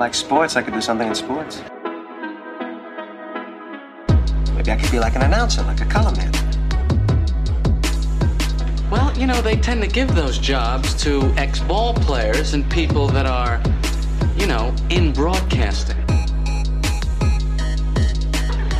[0.00, 1.62] like sports, I could do something in sports.
[4.54, 6.32] Maybe I could be like an announcer, like a color man.
[8.90, 13.08] Well, you know, they tend to give those jobs to ex ball players and people
[13.08, 13.62] that are,
[14.38, 15.98] you know, in broadcasting.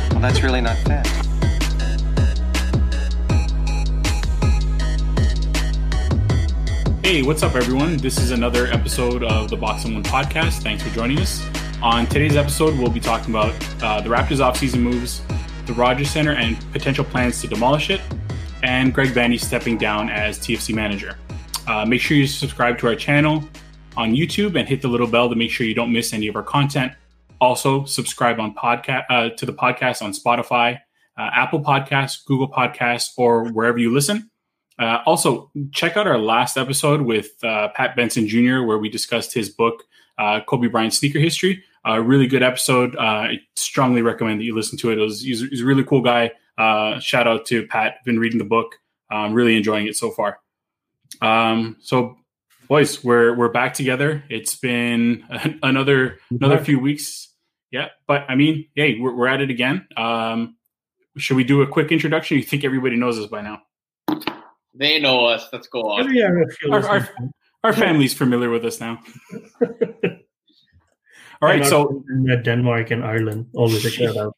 [0.09, 1.20] Well, that's really not fair.
[7.11, 7.97] Hey, what's up, everyone?
[7.97, 10.61] This is another episode of the Box and One podcast.
[10.61, 11.45] Thanks for joining us.
[11.81, 15.21] On today's episode, we'll be talking about uh, the Raptors offseason moves,
[15.65, 17.99] the Rogers Center, and potential plans to demolish it,
[18.63, 21.17] and Greg Vanney stepping down as TFC manager.
[21.67, 23.43] Uh, make sure you subscribe to our channel
[23.97, 26.37] on YouTube and hit the little bell to make sure you don't miss any of
[26.37, 26.93] our content.
[27.41, 30.79] Also, subscribe on podcast uh, to the podcast on Spotify,
[31.17, 34.30] uh, Apple Podcasts, Google Podcasts, or wherever you listen.
[34.79, 39.33] Uh, also, check out our last episode with uh, Pat Benson Jr., where we discussed
[39.33, 39.83] his book,
[40.17, 41.63] uh, Kobe Bryant Sneaker History.
[41.85, 42.95] A really good episode.
[42.95, 44.97] Uh, I strongly recommend that you listen to it.
[44.97, 46.31] it was, he's, he's, a really cool guy.
[46.57, 48.03] Uh, shout out to Pat.
[48.05, 48.75] Been reading the book.
[49.09, 50.39] I'm really enjoying it so far.
[51.21, 52.17] Um, so,
[52.67, 54.23] boys, we're we're back together.
[54.29, 55.25] It's been
[55.63, 57.29] another another few weeks.
[57.71, 59.87] Yeah, but I mean, hey, we're, we're at it again.
[59.97, 60.55] Um,
[61.17, 62.37] should we do a quick introduction?
[62.37, 63.61] You think everybody knows us by now?
[64.73, 65.47] They know us.
[65.51, 66.13] Let's go on.
[66.13, 66.29] Yeah,
[66.71, 67.09] our, our,
[67.63, 68.99] our, family's familiar with us now.
[71.41, 72.03] All right, so
[72.43, 74.37] Denmark and Ireland always a shout out.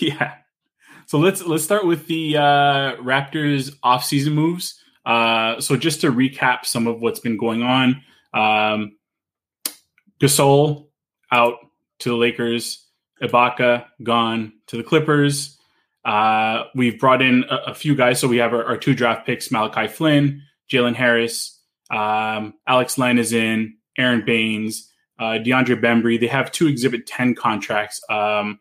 [0.00, 0.34] Yeah.
[1.06, 4.80] So let's let's start with the uh, Raptors off-season moves.
[5.04, 8.96] Uh, so just to recap some of what's been going on, um,
[10.20, 10.88] Gasol
[11.32, 11.54] out
[12.00, 12.86] to the Lakers,
[13.22, 15.58] Ibaka gone to the Clippers.
[16.04, 18.18] Uh, we've brought in a, a, few guys.
[18.18, 23.18] So we have our, our two draft picks Malachi Flynn, Jalen Harris, um, Alex Len
[23.18, 26.18] is in, Aron Baynes, uh, DeAndre Bembry.
[26.18, 28.60] They have two Exhibit 10 contracts um,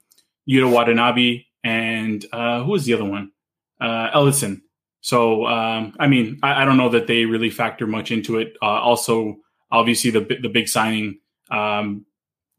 [0.49, 3.31] Yuta Watanabe and uh, who was the other one?
[3.79, 4.61] Uh, Ellenson.
[5.01, 8.57] So, um, I mean, I, I, don't know that they really factor much into it.
[8.61, 9.37] Uh, also,
[9.71, 12.05] obviously, the, the big signing, um,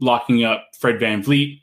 [0.00, 1.60] locking up Fred Van VanVleet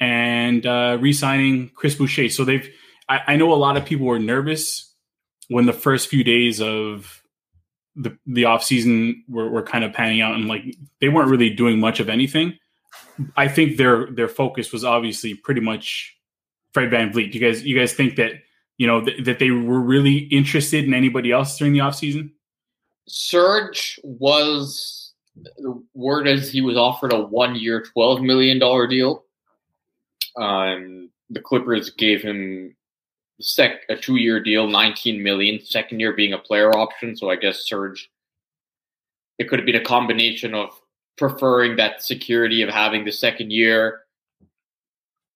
[0.00, 2.28] and uh, re-signing Chris Boucher.
[2.28, 2.68] So they've.
[3.08, 4.92] I, I, know a lot of people were nervous
[5.48, 7.22] when the first few days of
[7.94, 10.62] the the off season were, were kind of panning out, and like
[11.00, 12.58] they weren't really doing much of anything.
[13.36, 16.16] I think their their focus was obviously pretty much
[16.74, 17.32] Fred Van VanVleet.
[17.32, 18.32] You guys, you guys think that
[18.76, 22.32] you know th- that they were really interested in anybody else during the off season?
[23.08, 29.25] Serge was the word is he was offered a one year, twelve million dollar deal
[30.36, 32.76] um, the Clippers gave him
[33.40, 35.60] sec a two year deal, nineteen million.
[35.64, 38.10] Second year being a player option, so I guess Serge.
[39.38, 40.70] It could have been a combination of
[41.18, 44.02] preferring that security of having the second year,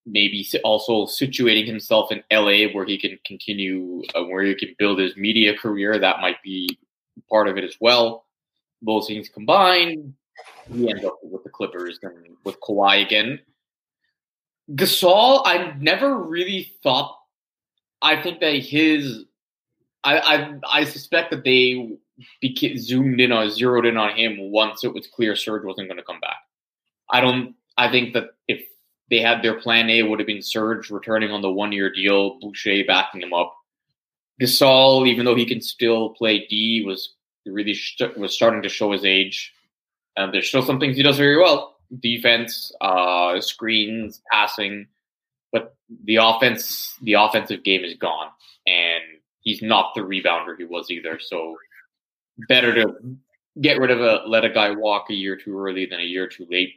[0.07, 4.99] maybe also situating himself in LA where he can continue, uh, where he can build
[4.99, 5.99] his media career.
[5.99, 6.79] That might be
[7.29, 8.27] part of it as well.
[8.83, 10.15] Both things combined,
[10.73, 13.41] he ends up with the Clippers and with Kawhi again.
[14.75, 17.17] Gasol, I never really thought.
[18.03, 19.25] I think that his,
[20.05, 21.97] I I, I suspect that they
[22.41, 25.99] became, zoomed in or zeroed in on him once it was clear Serge wasn't going
[25.99, 26.39] to come back.
[27.11, 27.55] I don't.
[27.77, 28.63] I think that if
[29.11, 32.39] they had their plan A, would have been Serge returning on the one year deal,
[32.41, 33.55] Boucher backing him up.
[34.41, 37.15] Gasol, even though he can still play D, was
[37.45, 37.77] really
[38.17, 39.53] was starting to show his age.
[40.17, 44.87] And there's still some things he does very well defense, uh, screens, passing,
[45.53, 45.75] but
[46.05, 48.29] the offense, the offensive game is gone,
[48.67, 49.03] and
[49.41, 51.19] he's not the rebounder he was either.
[51.19, 51.57] So
[52.49, 52.95] better to
[53.61, 56.29] get rid of a let a guy walk a year too early than a year
[56.29, 56.75] too late.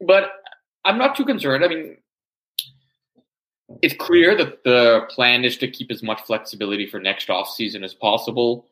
[0.00, 0.30] But
[0.84, 1.64] I'm not too concerned.
[1.64, 1.96] I mean,
[3.82, 7.84] it's clear that the plan is to keep as much flexibility for next off season
[7.84, 8.66] as possible.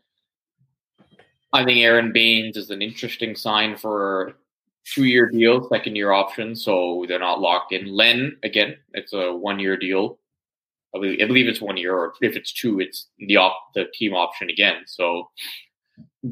[1.52, 4.34] I think Aron Baynes is an interesting sign for
[4.84, 7.86] two year deal, second year option, so they're not locked in.
[7.86, 10.18] Len, again, it's a one year deal.
[10.94, 13.86] I believe, I believe, it's one year, or if it's two, it's the op- the
[13.94, 14.82] team option again.
[14.86, 15.30] So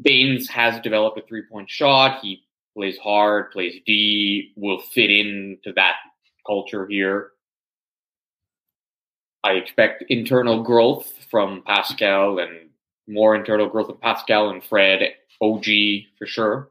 [0.01, 2.21] Baynes has developed a three point shot.
[2.21, 2.43] He
[2.75, 5.95] plays hard, plays D, will fit into that
[6.45, 7.31] culture here.
[9.43, 12.69] I expect internal growth from Pascal and
[13.07, 15.01] more internal growth of Pascal and Fred,
[15.41, 15.65] OG
[16.17, 16.69] for sure.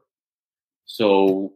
[0.85, 1.53] So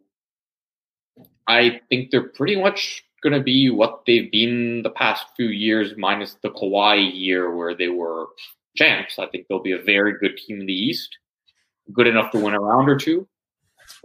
[1.48, 5.94] I think they're pretty much going to be what they've been the past few years,
[5.98, 8.28] minus the Kawhi year where they were
[8.76, 9.18] champs.
[9.20, 11.18] I think they'll be a very good team in the East,
[11.94, 13.28] good enough to win a round or two,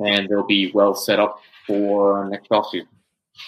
[0.04, 2.88] and they'll be well set up for next offseason.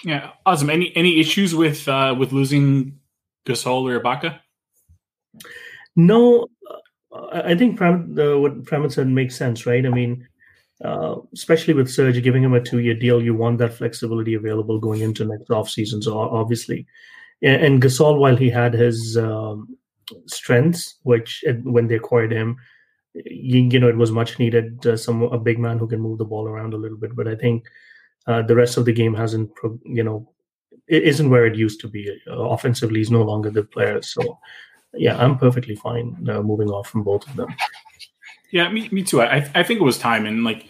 [0.05, 0.70] Yeah, awesome.
[0.70, 2.99] Any any issues with uh, with losing
[3.46, 4.41] Gasol or Ibaka?
[5.96, 6.49] No,
[7.12, 9.85] uh, I I think Pram, the, what Pramit said makes sense, right?
[9.85, 10.26] I mean,
[10.82, 15.02] uh, especially with Serge giving him a two-year deal, you want that flexibility available going
[15.02, 16.02] into next offseason.
[16.02, 16.86] So obviously,
[17.42, 19.76] and, and Gasol, while he had his um,
[20.26, 22.56] strengths, which when they acquired him,
[23.14, 24.84] you, you know, it was much needed.
[24.86, 27.28] Uh, some a big man who can move the ball around a little bit, but
[27.28, 27.64] I think
[28.26, 29.50] uh, the rest of the game hasn't,
[29.84, 30.28] you know,
[30.88, 32.10] it isn't where it used to be.
[32.28, 34.02] Uh, offensively, he's no longer the player.
[34.02, 34.38] So,
[34.94, 37.54] yeah, I'm perfectly fine uh, moving off from both of them.
[38.54, 39.20] Yeah, me, me too.
[39.20, 40.68] I I think it was time, and like,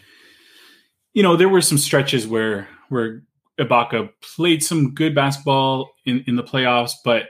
[1.12, 3.22] you know, there were some stretches where where
[3.60, 7.24] Ibaka played some good basketball in in the playoffs, but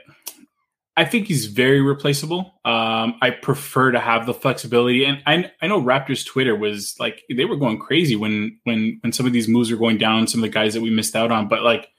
[0.95, 2.53] I think he's very replaceable.
[2.63, 7.23] Um, I prefer to have the flexibility, and I I know Raptors Twitter was like
[7.29, 10.39] they were going crazy when when when some of these moves were going down, some
[10.41, 11.89] of the guys that we missed out on, but like.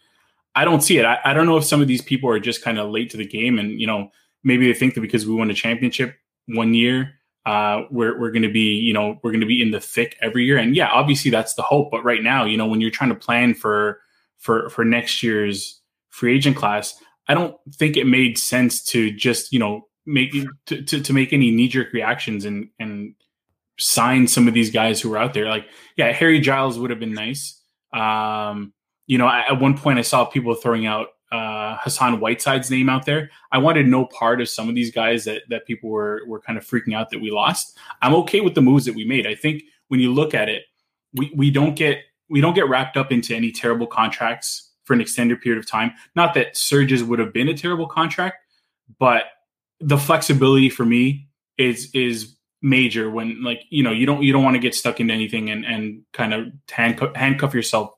[0.58, 1.04] I don't see it.
[1.04, 3.18] I, I don't know if some of these people are just kind of late to
[3.18, 4.10] the game, and you know
[4.42, 6.16] maybe they think that because we won a championship
[6.46, 7.15] one year,
[7.46, 10.16] uh, we're we're going to be you know we're going to be in the thick
[10.20, 10.58] every year.
[10.58, 11.92] And yeah, obviously that's the hope.
[11.92, 14.00] But right now, you know, when you're trying to plan for
[14.36, 19.52] for for next year's free agent class, I don't think it made sense to just
[19.52, 20.32] you know make
[20.66, 23.14] to to, to make any knee jerk reactions and and
[23.78, 25.48] sign some of these guys who were out there.
[25.48, 25.66] Like
[25.96, 27.62] yeah, Harry Giles would have been nice.
[27.92, 28.72] Um,
[29.06, 33.04] you know, at one point I saw people throwing out uh, Hassan Whiteside's name out
[33.04, 33.30] there.
[33.50, 36.58] I wanted no part of some of these guys that that people were were kind
[36.58, 37.78] of freaking out that we lost.
[38.02, 39.26] I'm okay with the moves that we made.
[39.26, 40.62] I think when you look at it,
[41.14, 45.00] we we don't get we don't get wrapped up into any terrible contracts for an
[45.00, 45.92] extended period of time.
[46.14, 48.36] Not that Serge's would have been a terrible contract,
[48.98, 49.24] but
[49.80, 51.28] the flexibility for me
[51.58, 55.00] is is major when like you know you don't you don't want to get stuck
[55.00, 57.90] into anything and and kind of handcuff, handcuff yourself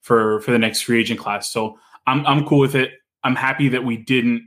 [0.00, 1.52] for for the next free agent class.
[1.52, 2.92] So I'm I'm cool with it.
[3.24, 4.42] I'm happy that we didn't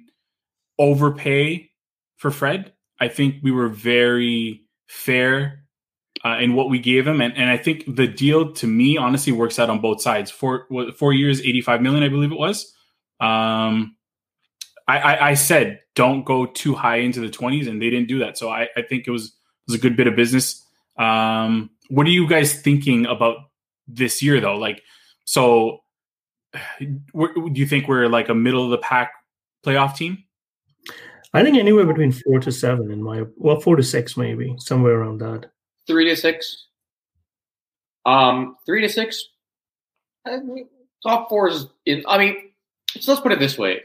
[0.77, 1.69] overpay
[2.17, 2.73] for Fred.
[2.99, 5.65] I think we were very fair
[6.25, 9.33] uh, in what we gave him, and and I think the deal to me honestly
[9.33, 10.31] works out on both sides.
[10.31, 12.73] Four four years, eighty five million, I believe it was.
[13.19, 13.95] Um,
[14.87, 18.19] I, I, I said don't go too high into the twenties, and they didn't do
[18.19, 18.37] that.
[18.37, 19.33] So I, I think it was
[19.67, 20.65] was a good bit of business.
[20.97, 23.37] Um, what are you guys thinking about
[23.87, 24.57] this year though?
[24.57, 24.81] Like,
[25.25, 25.79] so
[26.79, 29.11] do you think we're like a middle of the pack
[29.65, 30.23] playoff team?
[31.33, 34.95] I think anywhere between four to seven in my well, four to six maybe somewhere
[34.95, 35.51] around that.
[35.85, 36.67] Three to six.
[38.05, 39.23] Um, three to six.
[40.25, 40.67] I mean,
[41.03, 42.03] top four is in.
[42.07, 42.35] I mean,
[42.99, 43.81] so let's put it this way: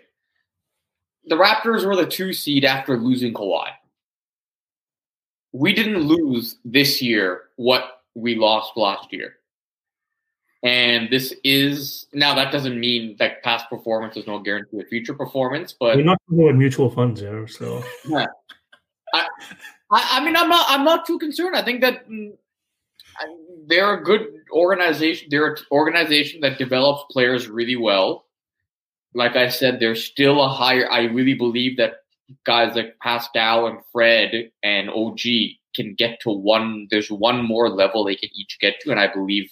[1.27, 3.69] the Raptors were the two seed after losing Kawhi.
[5.53, 9.37] We didn't lose this year what we lost last year.
[10.65, 15.13] And this is now that doesn't mean that past performance is no guarantee of future
[15.13, 18.25] performance, but We're not talking about mutual funds here, so yeah.
[19.13, 19.29] I,
[19.91, 20.65] I, I mean, I'm not.
[20.71, 21.55] I'm not too concerned.
[21.55, 22.33] I think that mm,
[23.19, 25.29] I- they're a good organization.
[25.31, 28.25] They're an organization that develops players really well.
[29.15, 30.91] Like I said, there's still a higher.
[30.91, 31.97] I really believe that
[32.45, 35.21] guys like Pascal and Fred and OG
[35.75, 36.89] can get to one.
[36.91, 39.51] There's one more level they can each get to, and I believe,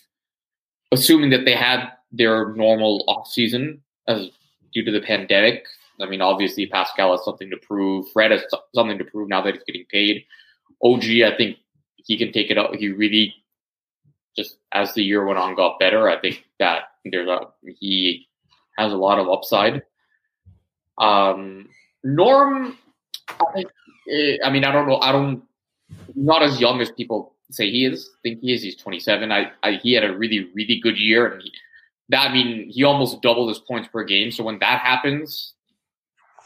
[0.92, 4.28] assuming that they had their normal off season as
[4.72, 5.64] due to the pandemic,
[6.00, 8.10] I mean, obviously Pascal has something to prove.
[8.12, 8.42] Fred has
[8.74, 10.24] something to prove now that he's getting paid.
[10.82, 11.58] OG, I think
[11.96, 12.74] he can take it up.
[12.74, 13.34] He really
[14.36, 16.08] just as the year went on got better.
[16.08, 17.40] I think that there's a
[17.78, 18.28] he
[18.78, 19.82] has a lot of upside.
[20.98, 21.68] Um,
[22.04, 22.78] Norm,
[23.28, 23.64] I,
[24.10, 24.98] eh, I mean, I don't know.
[24.98, 25.42] I don't
[26.14, 28.10] not as young as people say he is.
[28.14, 28.62] I think he is.
[28.62, 29.30] He's 27.
[29.30, 31.52] I, I he had a really really good year, and he,
[32.10, 34.30] that I mean he almost doubled his points per game.
[34.30, 35.54] So when that happens,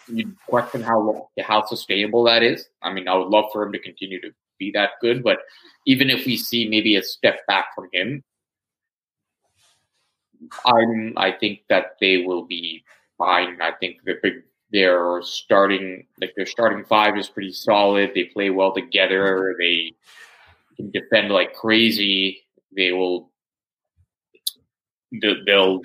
[0.08, 2.68] you question how how sustainable that is.
[2.82, 5.38] I mean, I would love for him to continue to be that good, but
[5.86, 8.22] even if we see maybe a step back from him,
[10.64, 12.84] I'm I think that they will be
[13.18, 13.58] fine.
[13.60, 18.10] I think that big their starting like their starting five is pretty solid.
[18.14, 19.56] They play well together.
[19.58, 19.94] They
[20.76, 22.44] can defend like crazy.
[22.76, 23.30] They will.
[25.12, 25.80] they- They'll.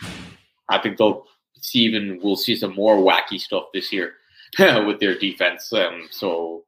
[0.69, 1.25] I think they'll
[1.59, 4.13] see even we'll see some more wacky stuff this year
[4.59, 5.71] with their defense.
[5.73, 6.63] Um, so,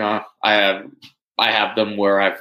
[0.00, 0.86] uh, I have
[1.38, 2.40] I have them where I've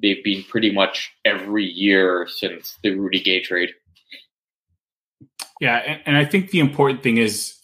[0.00, 3.70] they've been pretty much every year since the Rudy Gay trade.
[5.60, 7.54] Yeah, and, and I think the important thing is,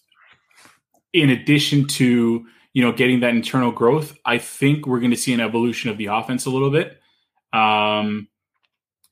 [1.12, 5.33] in addition to you know getting that internal growth, I think we're going to see
[5.33, 6.99] an evolution of the offense a little bit.
[7.53, 8.29] Um,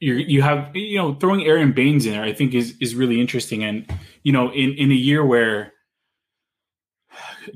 [0.00, 2.22] you you have you know throwing Aron Baynes in there.
[2.22, 3.90] I think is is really interesting, and
[4.22, 5.72] you know in in a year where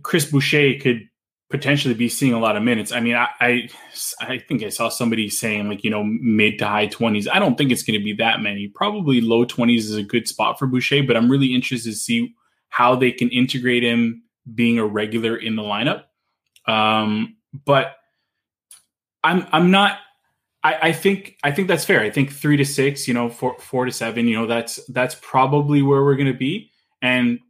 [0.02, 1.08] Chris Boucher could
[1.50, 2.92] potentially be seeing a lot of minutes.
[2.92, 3.68] I mean, I, I,
[4.20, 7.28] I think I saw somebody saying like you know mid to high twenties.
[7.28, 8.68] I don't think it's going to be that many.
[8.68, 12.34] Probably low twenties is a good spot for Boucher, but I'm really interested to see
[12.70, 14.22] how they can integrate him
[14.54, 16.04] being a regular in the lineup.
[16.66, 17.96] Um, but
[19.24, 19.98] I'm I'm not.
[20.64, 22.00] I, I think I think that's fair.
[22.00, 25.16] I think three to six, you know, four four to seven, you know, that's that's
[25.20, 26.70] probably where we're going to be,
[27.00, 27.40] and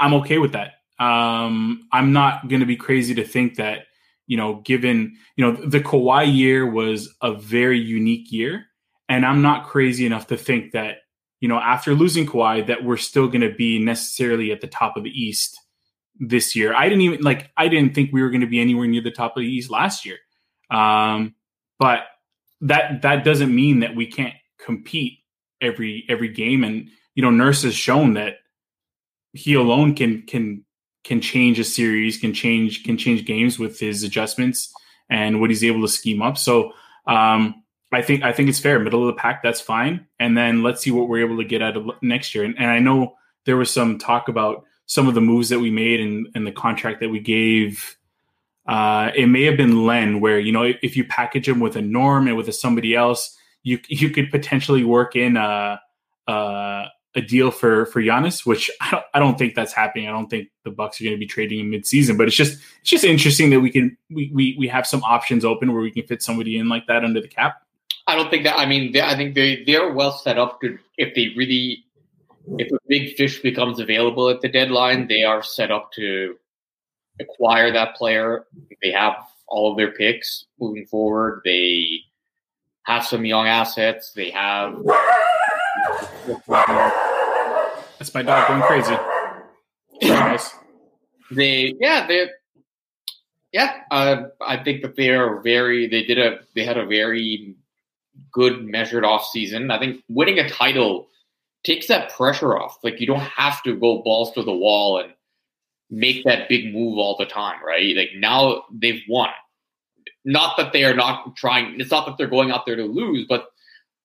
[0.00, 3.80] I'm okay with that um, I'm not going to be crazy to think that
[4.26, 8.66] you know, given you know the Kawhi year was a very unique year,
[9.08, 10.98] and I'm not crazy enough to think that
[11.40, 14.96] you know after losing Kawhi that we're still going to be necessarily at the top
[14.96, 15.60] of the East
[16.20, 16.74] this year.
[16.74, 19.10] I didn't even like I didn't think we were going to be anywhere near the
[19.10, 20.18] top of the East last year,
[20.70, 21.34] um,
[21.78, 22.00] but
[22.62, 25.18] that that doesn't mean that we can't compete
[25.60, 26.64] every every game.
[26.64, 28.36] And you know, Nurse has shown that
[29.32, 30.64] he alone can can
[31.04, 34.72] can change a series, can change can change games with his adjustments
[35.08, 36.36] and what he's able to scheme up.
[36.36, 36.72] So
[37.06, 40.06] um, I think I think it's fair, middle of the pack, that's fine.
[40.18, 42.44] And then let's see what we're able to get out of next year.
[42.44, 45.70] And, and I know there was some talk about some of the moves that we
[45.70, 47.96] made and, and the contract that we gave.
[48.66, 51.76] Uh, it may have been Len, where you know if, if you package him with
[51.76, 55.80] a Norm and with a somebody else, you you could potentially work in a,
[56.26, 60.06] a a deal for for Giannis, which I don't, I don't think that's happening.
[60.06, 62.60] I don't think the Bucks are going to be trading in midseason, but it's just
[62.80, 65.90] it's just interesting that we can we, we we have some options open where we
[65.90, 67.62] can fit somebody in like that under the cap.
[68.06, 68.58] I don't think that.
[68.58, 71.85] I mean, they, I think they they're well set up to if they really
[72.58, 76.36] if a big fish becomes available at the deadline, they are set up to
[77.20, 78.44] acquire that player.
[78.82, 79.16] They have
[79.48, 81.42] all of their picks moving forward.
[81.44, 82.00] They
[82.84, 84.12] have some young assets.
[84.12, 84.82] They have
[87.98, 88.96] that's my dog going crazy.
[90.02, 90.54] nice.
[91.30, 92.28] They, yeah, they,
[93.52, 93.80] yeah.
[93.90, 95.88] Uh, I think that they are very.
[95.88, 96.40] They did a.
[96.54, 97.56] They had a very
[98.32, 99.70] good measured off season.
[99.70, 101.08] I think winning a title
[101.64, 102.78] takes that pressure off.
[102.82, 105.12] Like you don't have to go balls to the wall and
[105.90, 107.96] make that big move all the time, right?
[107.96, 109.30] Like now they've won.
[110.24, 111.80] Not that they are not trying.
[111.80, 113.48] It's not that they're going out there to lose, but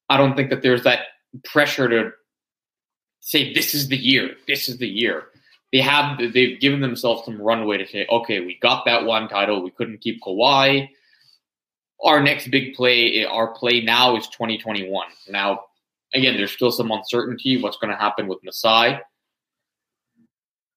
[0.10, 1.00] I don't think that there's that
[1.46, 2.12] pressure to
[3.22, 5.26] say this is the year, this is the year.
[5.72, 9.64] They have they've given themselves some runway to say, okay, we got that one title,
[9.64, 10.90] we couldn't keep Kawhi.
[12.04, 15.08] Our next big play, our play now is 2021.
[15.30, 15.66] Now,
[16.14, 19.00] again, there's still some uncertainty what's going to happen with Masai.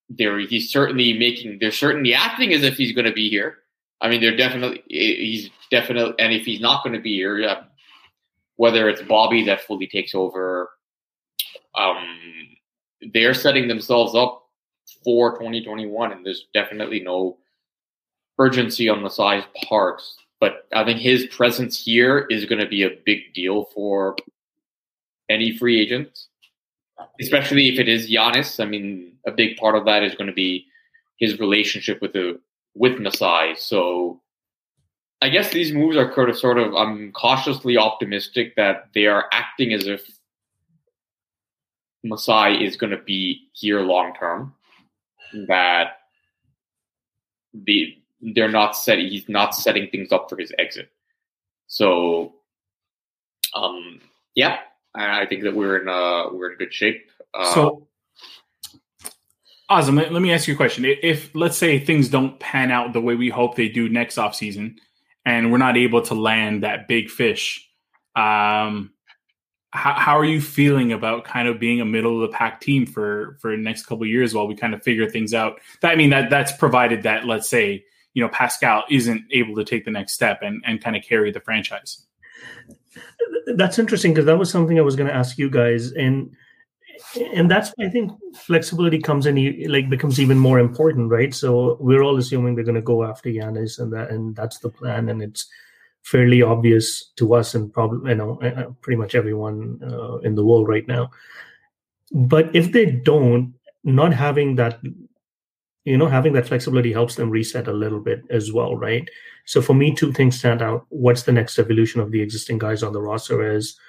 [0.09, 1.57] There, he's certainly making.
[1.59, 3.57] They're certainly acting as if he's going to be here.
[4.01, 4.83] I mean, they're definitely.
[4.87, 7.63] He's definitely, and if he's not going to be here, yeah,
[8.57, 10.69] whether it's Bobby that fully takes over
[11.77, 11.97] um,
[13.13, 14.43] they're setting themselves up
[15.03, 17.37] for 2021, and there's definitely no
[18.39, 20.01] urgency on the size part.
[20.39, 24.15] But I think his presence here is going to be a big deal for
[25.29, 26.27] any free agents,
[27.19, 28.59] especially if it is Giannis.
[28.59, 30.65] I mean, a big part of that is going to be
[31.17, 32.39] his relationship with the
[32.75, 33.55] with Masai.
[33.55, 34.21] So
[35.21, 39.25] I guess these moves are sort of sort of I'm cautiously optimistic that they are
[39.31, 40.07] acting as if
[42.03, 44.53] Masai is going to be here long term.
[45.47, 45.97] That
[47.53, 50.89] the they're not setting he's not setting things up for his exit.
[51.67, 52.35] So,
[53.53, 53.99] um,
[54.35, 54.59] yeah,
[54.95, 57.09] I think that we're in uh we're in good shape.
[57.33, 57.87] Uh, so,
[59.67, 59.95] Awesome.
[59.95, 60.85] Let, let me ask you a question.
[60.85, 64.35] If let's say things don't pan out the way we hope they do next off
[64.35, 64.77] season,
[65.25, 67.67] and we're not able to land that big fish,
[68.15, 68.91] um,
[69.71, 72.85] how, how are you feeling about kind of being a middle of the pack team
[72.85, 75.59] for for the next couple years while we kind of figure things out?
[75.81, 77.83] I mean that that's provided that let's say
[78.13, 81.31] you know Pascal isn't able to take the next step and and kind of carry
[81.31, 82.05] the franchise.
[83.55, 86.35] That's interesting because that was something I was going to ask you guys and
[87.33, 89.35] and that's I think flexibility comes in
[89.69, 91.33] like becomes even more important, right?
[91.33, 94.69] So we're all assuming they're going to go after Giannis, and that and that's the
[94.69, 95.47] plan and it's
[96.05, 98.39] fairly obvious to us and probably you know
[98.81, 101.09] pretty much everyone uh, in the world right now
[102.11, 104.79] but if they don't not having that
[105.85, 109.07] you know having that flexibility helps them reset a little bit as well right?
[109.45, 110.85] So for me two things stand out.
[110.89, 113.79] What's the next evolution of the existing guys on the roster is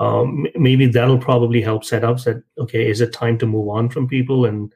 [0.00, 3.88] um, maybe that'll probably help set up that okay is it time to move on
[3.90, 4.46] from people?
[4.46, 4.72] And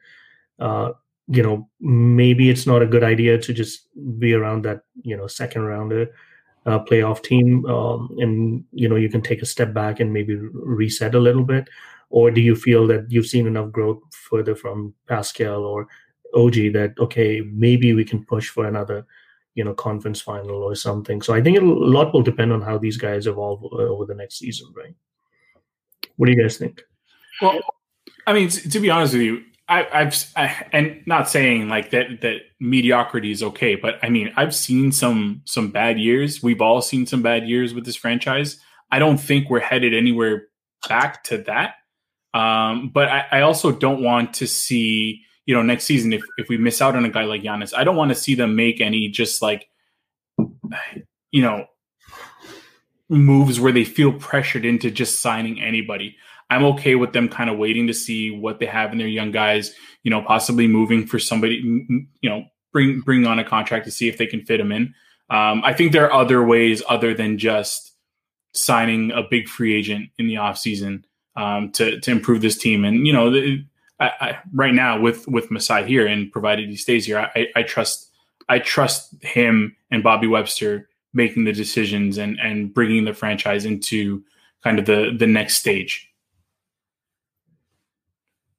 [0.59, 0.91] uh,
[1.27, 5.27] you know maybe it's not a good idea to just be around that you know
[5.27, 6.07] second rounder
[6.65, 10.35] uh, playoff team, um, and you know you can take a step back and maybe
[10.35, 11.67] reset a little bit,
[12.09, 15.87] or do you feel that you've seen enough growth further from Pascal or
[16.35, 19.05] OG that okay maybe we can push for another
[19.55, 21.21] you know conference final or something.
[21.21, 24.15] So I think a lot will depend on how these guys evolve uh, over the
[24.15, 24.95] next season, right?
[26.15, 26.81] What do you guys think?
[27.41, 27.59] Well,
[28.27, 32.21] I mean, to, be honest with you, I, I've I, and not saying like that
[32.21, 36.41] that mediocrity is okay, but I mean I've seen some some bad years.
[36.41, 38.59] We've all seen some bad years with this franchise.
[38.91, 40.47] I don't think we're headed anywhere
[40.87, 41.75] back to that.
[42.33, 46.47] Um, but I, I also don't want to see you know next season if if
[46.47, 48.79] we miss out on a guy like Giannis, I don't want to see them make
[48.79, 49.67] any just like
[51.31, 51.65] you know
[53.09, 56.15] moves where they feel pressured into just signing anybody.
[56.51, 59.31] I'm okay with them kind of waiting to see what they have in their young
[59.31, 61.55] guys, you know, possibly moving for somebody,
[62.21, 64.93] you know, bring bring on a contract to see if they can fit them in.
[65.31, 67.95] Um, I think there are other ways other than just
[68.53, 72.85] signing a big free agent in the offseason um, to to improve this team.
[72.85, 73.65] And you know, the,
[73.99, 77.63] I, I, right now with with Masai here, and provided he stays here, I, I
[77.63, 78.09] trust
[78.47, 84.23] I trust him and Bobby Webster making the decisions and and bringing the franchise into
[84.63, 86.09] kind of the the next stage.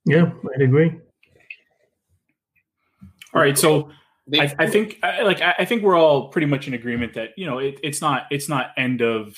[0.05, 0.99] Yeah, I'd agree.
[3.33, 3.91] All right, so
[4.35, 7.59] I, I, think like I think we're all pretty much in agreement that you know
[7.59, 9.37] it, it's not it's not end of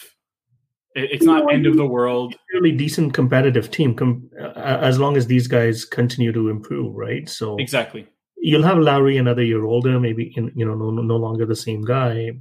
[0.94, 2.34] it's not end of the world.
[2.54, 7.28] Really decent competitive team, com- as long as these guys continue to improve, right?
[7.28, 8.06] So exactly,
[8.36, 11.82] you'll have Lowry another year older, maybe in, you know no no longer the same
[11.82, 12.32] guy.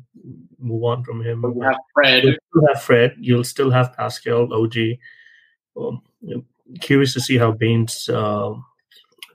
[0.60, 1.44] Move on from him.
[1.44, 2.24] You have Fred.
[2.24, 3.16] You'll have Fred.
[3.20, 4.78] You'll still have Pascal, OG.
[5.76, 6.02] Um,
[6.80, 8.54] curious to see how Baynes uh,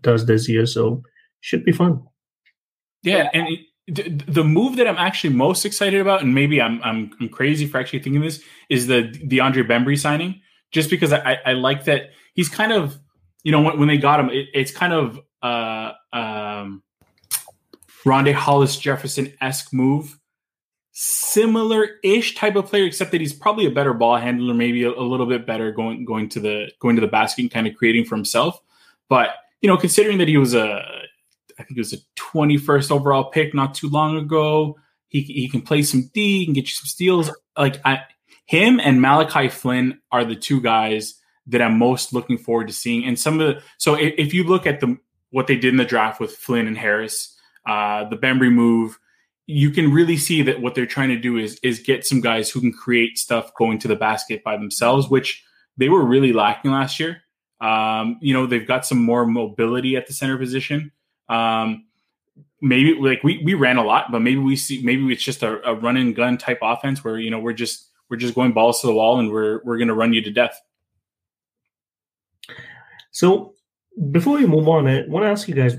[0.03, 0.67] does this year.
[0.67, 1.03] So
[1.41, 2.03] should be fun.
[3.03, 7.13] Yeah, and it, the move that I'm actually most excited about, and maybe I'm, I'm
[7.21, 10.41] I'm crazy for actually thinking this, is the DeAndre Bembry signing.
[10.73, 12.99] Just because I, I like that he's kind of,
[13.45, 16.83] you know, when, when they got him, it, it's kind of uh, um,
[18.05, 20.19] Rondae Hollis Jefferson esque move
[20.99, 25.03] similar-ish type of player, except that he's probably a better ball handler, maybe a, a,
[25.03, 28.05] little bit better going going to the going to the basket and kind of creating
[28.05, 28.61] for himself.
[29.09, 30.83] But you know, considering that he was a,
[31.59, 34.77] I think it was a 21st overall pick not too long ago,
[35.09, 37.31] he he can play some D, he can get you some steals.
[37.57, 38.01] Like I,
[38.47, 41.15] him and Malachi Flynn are the two guys
[41.49, 43.05] that I'm most looking forward to seeing.
[43.05, 44.97] And some of the so if, if you look at the
[45.31, 48.99] what they did in the draft with Flynn and Harris, uh, the Bembry move
[49.47, 52.51] you can really see that what they're trying to do is is get some guys
[52.51, 55.45] who can create stuff going to the basket by themselves, which
[55.77, 57.23] they were really lacking last year.
[57.61, 60.91] Um, you know, they've got some more mobility at the center position.
[61.29, 61.87] Um,
[62.61, 65.69] maybe like we we ran a lot, but maybe we see maybe it's just a,
[65.69, 68.81] a run and gun type offense where you know we're just we're just going balls
[68.81, 70.61] to the wall and we're we're going to run you to death.
[73.11, 73.55] So
[74.11, 75.77] before we move on, I want to ask you guys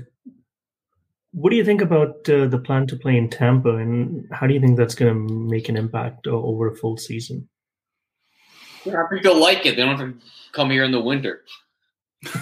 [1.32, 4.54] what do you think about uh, the plan to play in Tampa, and how do
[4.54, 7.48] you think that's going to make an impact over a full season?
[8.84, 9.76] Yeah, people like it.
[9.76, 11.44] They don't have to come here in the winter.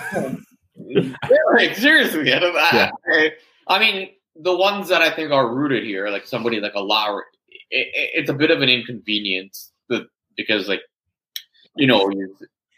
[1.55, 2.39] like, seriously, I,
[3.09, 3.29] yeah.
[3.69, 7.25] I mean, the ones that I think are rooted here, like somebody like a Lowry,
[7.71, 9.73] it, it's a bit of an inconvenience
[10.37, 10.83] because, like,
[11.77, 12.11] you know,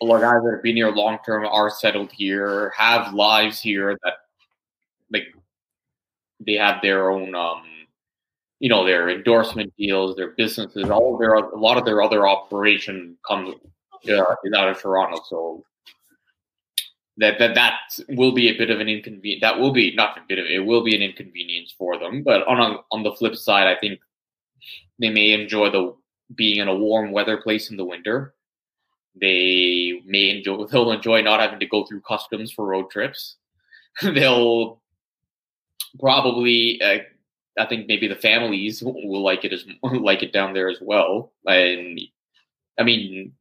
[0.00, 3.60] a lot of guys that have been here long term are settled here, have lives
[3.60, 4.14] here that,
[5.12, 5.24] like,
[6.40, 7.64] they have their own um,
[8.60, 12.26] you know their endorsement deals, their businesses, all of their a lot of their other
[12.26, 13.54] operation comes
[14.08, 15.20] uh, out of Toronto.
[15.28, 15.64] So
[17.18, 17.74] that that that
[18.08, 19.40] will be a bit of an inconvenience.
[19.40, 22.22] That will be not a bit of it will be an inconvenience for them.
[22.22, 24.00] But on a, on the flip side, I think
[24.98, 25.94] they may enjoy the
[26.34, 28.34] being in a warm weather place in the winter.
[29.20, 33.36] They may enjoy they'll enjoy not having to go through customs for road trips.
[34.02, 34.80] they'll
[35.98, 36.98] probably uh,
[37.58, 41.32] I think maybe the families will like it as like it down there as well.
[41.46, 42.00] And
[42.78, 43.32] I mean,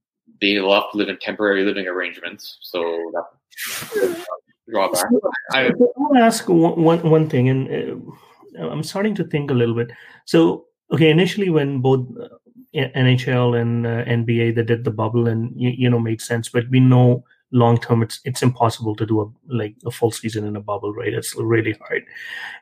[0.42, 2.82] they love to live in temporary living arrangements, so
[3.14, 4.26] that
[4.70, 5.06] drawback.
[5.52, 8.14] I, I want to ask one, one, one thing, and
[8.60, 9.92] uh, I'm starting to think a little bit.
[10.26, 12.28] So, okay, initially when both uh,
[12.76, 16.70] NHL and uh, NBA they did the bubble, and you, you know made sense, but
[16.70, 20.56] we know long term it's it's impossible to do a like a full season in
[20.58, 22.04] a bubble right it's really hard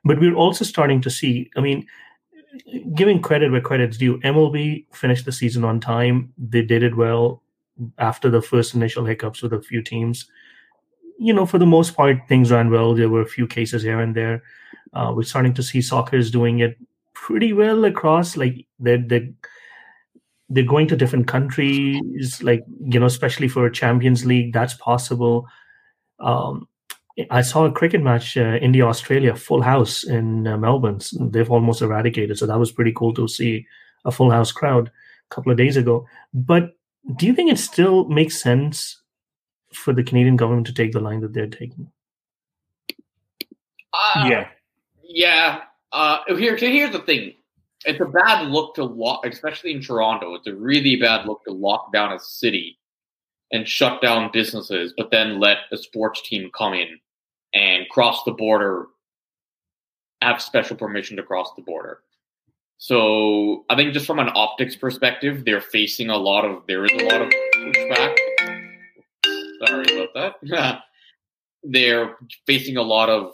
[0.04, 1.88] but we're also starting to see i mean
[2.93, 7.41] giving credit where credit's due mlb finished the season on time they did it well
[7.97, 10.29] after the first initial hiccups with a few teams
[11.17, 13.99] you know for the most part things ran well there were a few cases here
[13.99, 14.43] and there
[14.93, 16.77] uh, we're starting to see soccer is doing it
[17.13, 19.27] pretty well across like they're, they're
[20.49, 25.47] they're going to different countries, like you know, especially for Champions League, that's possible.
[26.19, 26.67] Um,
[27.31, 30.99] I saw a cricket match, uh, India Australia, full house in uh, Melbourne.
[31.19, 33.65] They've almost eradicated, so that was pretty cool to see
[34.03, 36.05] a full house crowd a couple of days ago.
[36.33, 36.77] But
[37.15, 39.02] do you think it still makes sense
[39.74, 41.91] for the Canadian government to take the line that they're taking?
[43.94, 44.48] Uh, yeah,
[45.04, 45.62] yeah.
[45.91, 47.34] Uh, here, here's the thing.
[47.86, 50.34] It's a bad look to lock, especially in Toronto.
[50.36, 52.80] It's a really bad look to lock down a city
[53.52, 57.00] and shut down businesses, but then let a sports team come in
[57.54, 58.88] and cross the border,
[60.22, 62.00] have special permission to cross the border.
[62.77, 66.91] So I think just from an optics perspective, they're facing a lot of there is
[66.91, 68.15] a lot of pushback.
[69.65, 70.81] Sorry about that.
[71.63, 73.33] they're facing a lot of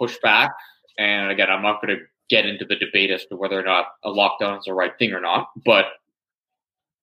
[0.00, 0.50] pushback,
[0.98, 3.86] and again, I'm not going to get into the debate as to whether or not
[4.04, 5.86] a lockdown is the right thing or not, but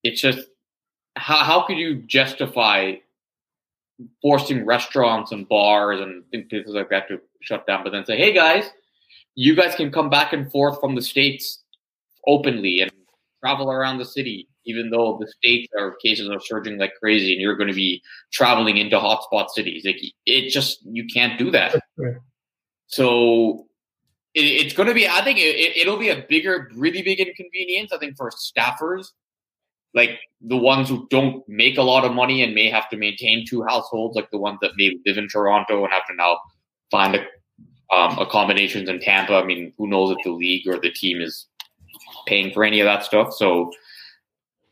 [0.03, 0.47] it's just
[1.15, 2.93] how how could you justify
[4.21, 8.31] forcing restaurants and bars and things like that to shut down, but then say, hey
[8.33, 8.69] guys,
[9.37, 11.63] you guys can come back and forth from the states
[12.25, 12.91] openly and
[13.39, 17.41] travel around the city, even though the states are cases are surging like crazy, and
[17.41, 18.01] you're going to be
[18.33, 19.85] traveling into hotspot cities.
[19.85, 21.75] Like it just you can't do that.
[22.87, 23.67] So
[24.33, 25.07] it, it's going to be.
[25.07, 27.93] I think it, it'll be a bigger, really big inconvenience.
[27.93, 29.05] I think for staffers
[29.93, 33.45] like the ones who don't make a lot of money and may have to maintain
[33.47, 36.39] two households, like the ones that may live in Toronto and have to now
[36.91, 37.25] find a,
[37.93, 39.33] um, accommodations in Tampa.
[39.35, 41.47] I mean, who knows if the league or the team is
[42.25, 43.33] paying for any of that stuff?
[43.33, 43.71] So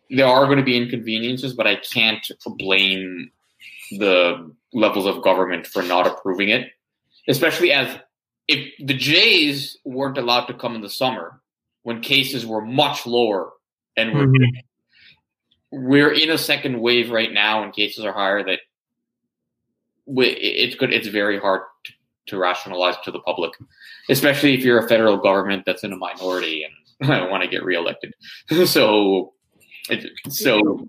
[0.09, 2.25] there are going to be inconveniences, but I can't
[2.57, 3.31] blame
[3.91, 6.67] the levels of government for not approving it,
[7.27, 7.97] especially as
[8.47, 11.41] if the Jays weren't allowed to come in the summer
[11.83, 13.51] when cases were much lower
[13.95, 14.59] and were mm-hmm
[15.75, 18.59] we're in a second wave right now and cases are higher that
[20.07, 21.61] it's good it's very hard
[22.27, 23.53] to, rationalize to the public
[24.09, 27.63] especially if you're a federal government that's in a minority and I want to get
[27.63, 28.13] reelected
[28.65, 29.33] so
[30.29, 30.87] so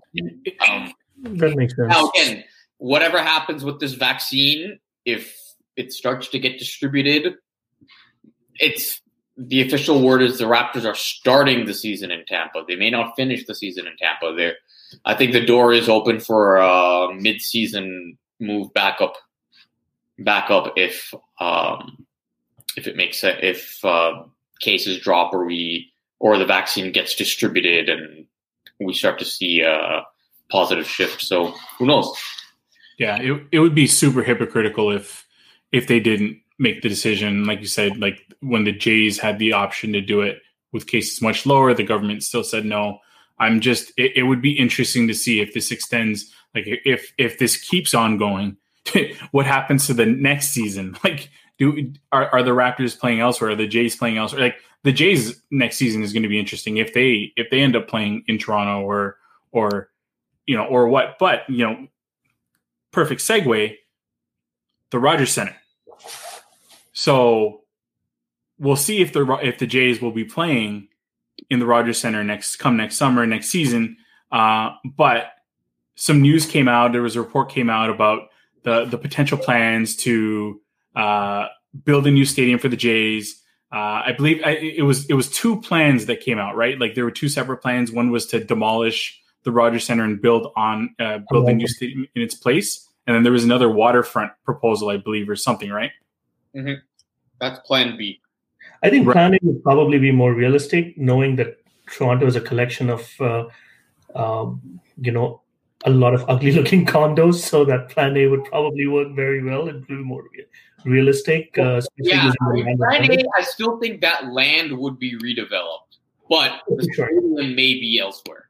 [0.67, 2.43] um, that makes sense now again
[2.77, 5.35] whatever happens with this vaccine if
[5.75, 7.35] it starts to get distributed
[8.59, 9.01] it's
[9.37, 12.63] the official word is the Raptors are starting the season in Tampa.
[12.67, 14.35] They may not finish the season in Tampa.
[14.35, 14.55] They're
[15.05, 19.15] I think the door is open for a mid-season move back up,
[20.19, 22.05] back up if um,
[22.75, 24.23] if it makes sense, if uh,
[24.59, 28.25] cases drop or we or the vaccine gets distributed and
[28.79, 30.03] we start to see a
[30.49, 31.21] positive shift.
[31.21, 32.15] So who knows?
[32.97, 35.25] Yeah, it it would be super hypocritical if
[35.71, 39.53] if they didn't make the decision, like you said, like when the Jays had the
[39.53, 42.99] option to do it with cases much lower, the government still said no.
[43.39, 47.37] I'm just it, it, would be interesting to see if this extends like if if
[47.37, 48.57] this keeps on going
[49.31, 53.55] what happens to the next season like do are, are the Raptors playing elsewhere are
[53.55, 56.93] the Jays playing elsewhere like the Jays next season is going to be interesting if
[56.93, 59.17] they if they end up playing in Toronto or
[59.51, 59.89] or
[60.45, 61.87] you know or what but you know
[62.91, 63.75] perfect segue
[64.91, 65.55] the Rogers Center
[66.93, 67.61] so
[68.59, 70.87] we'll see if the if the Jays will be playing
[71.49, 73.97] in the Rogers Center next come next summer, next season.
[74.31, 75.27] Uh, but
[75.95, 76.91] some news came out.
[76.91, 78.29] There was a report came out about
[78.67, 80.59] the the potential plans to
[80.93, 81.47] uh,
[81.85, 83.41] build a new stadium for the Jays.
[83.71, 86.77] Uh, I believe I, it was it was two plans that came out, right?
[86.77, 87.93] Like there were two separate plans.
[87.93, 92.07] One was to demolish the Rogers Center and build on uh, build a new stadium
[92.13, 95.91] in its place, and then there was another waterfront proposal, I believe, or something, right?
[96.53, 96.81] Mm-hmm.
[97.39, 98.19] That's Plan B.
[98.83, 101.57] I think Plan A would probably be more realistic, knowing that
[101.89, 103.45] Toronto is a collection of, uh,
[104.13, 105.41] um, you know,
[105.85, 107.35] a lot of ugly-looking condos.
[107.35, 110.23] So that Plan A would probably work very well and be more
[110.85, 111.57] realistic.
[111.57, 115.97] Uh, yeah, Plan A, I still think that land would be redeveloped,
[116.29, 117.09] but the sure.
[117.43, 118.49] may be elsewhere.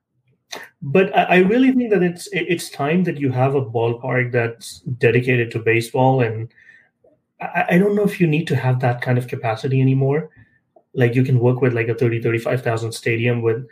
[0.82, 4.80] But I, I really think that it's it's time that you have a ballpark that's
[4.98, 6.50] dedicated to baseball and
[7.42, 10.30] I, I don't know if you need to have that kind of capacity anymore.
[10.94, 13.68] Like you can work with like a 30, 35,000 stadium with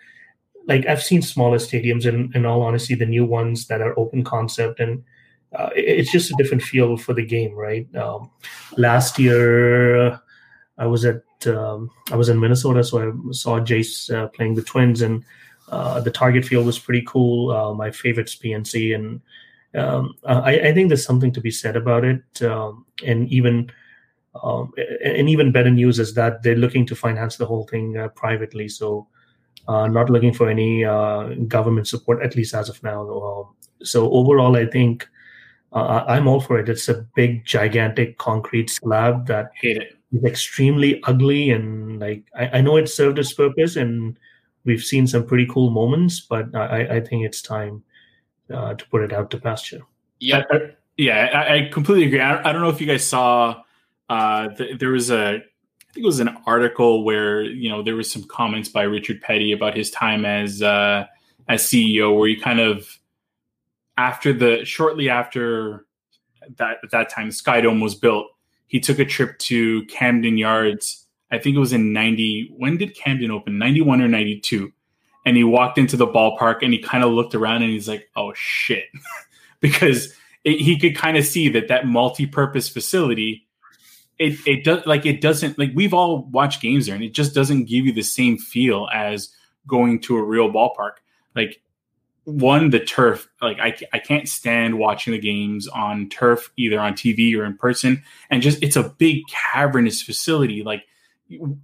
[0.68, 4.24] like I've seen smaller stadiums and in all honesty, the new ones that are open
[4.24, 5.04] concept and
[5.54, 7.94] uh, it's just a different feel for the game, right?
[7.96, 8.30] Um,
[8.78, 10.20] last year,
[10.78, 14.64] I was at um, I was in Minnesota, so I saw Jays uh, playing the
[14.64, 15.24] Twins, and
[15.70, 17.52] uh, the target field was pretty cool.
[17.52, 19.22] Uh, my favorite's PNC, and
[19.76, 22.42] um, I, I, think there's something to be said about it.
[22.42, 23.72] Um, and even
[24.44, 24.74] um,
[25.04, 28.68] and even better news is that they're looking to finance the whole thing uh, privately.
[28.68, 29.08] So
[29.68, 33.02] Uh, not looking for any uh, government support, at least as of now.
[33.10, 35.08] Um, so overall, I think
[35.74, 36.70] uh, I'm all for it.
[36.70, 39.98] It's a big, gigantic concrete slab that Hate it.
[40.12, 44.18] is extremely ugly, and like I, I know it served its purpose, and
[44.66, 47.84] we've seen some pretty cool moments, but I, I think it's time
[48.54, 49.82] uh, to put it out to pasture.
[50.20, 52.22] Yeah, I- I- yeah, I, I completely agree.
[52.22, 53.62] I, I don't know if you guys saw.
[54.08, 55.42] Uh, th- there was a, I
[55.96, 59.54] think it was an article where you know there was some comments by Richard Peddie
[59.54, 61.06] about his time as uh,
[61.48, 63.00] as CEO, where he kind of
[63.98, 65.86] after the shortly after
[66.58, 68.28] that at that time Skydome was built,
[68.68, 71.08] he took a trip to Camden Yards.
[71.32, 72.54] I think it was in ninety.
[72.58, 73.58] When did Camden open?
[73.58, 74.74] Ninety one or ninety two?
[75.26, 78.10] And he walked into the ballpark and he kind of looked around and he's like,
[78.18, 78.84] "Oh shit,"
[79.62, 83.45] because it, he could kind of see that that multi-purpose facility
[84.18, 87.34] it it does like it doesn't like we've all watched games there and it just
[87.34, 89.30] doesn't give you the same feel as
[89.68, 90.94] going to a real ballpark.
[91.36, 91.62] Like
[92.24, 96.94] one the turf like I, I can't stand watching the games on turf either on
[96.94, 98.04] tv or in person.
[98.30, 100.64] And just it's a big cavernous facility.
[100.64, 100.86] Like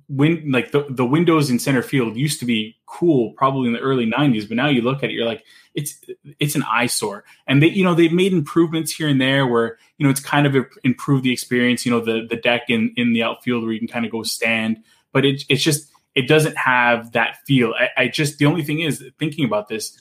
[0.10, 3.80] when like the, the windows in center field used to be cool probably in the
[3.80, 5.44] early 90s but now you look at it you're like
[5.74, 6.00] it's
[6.40, 7.24] it's an eyesore.
[7.48, 10.48] And they you know they've made improvements here and there where you know it's kind
[10.48, 13.80] of improved the experience you know the the deck in in the outfield where you
[13.80, 17.74] can kind of go stand but it, it's just it doesn't have that feel.
[17.78, 20.00] I, I just the only thing is thinking about this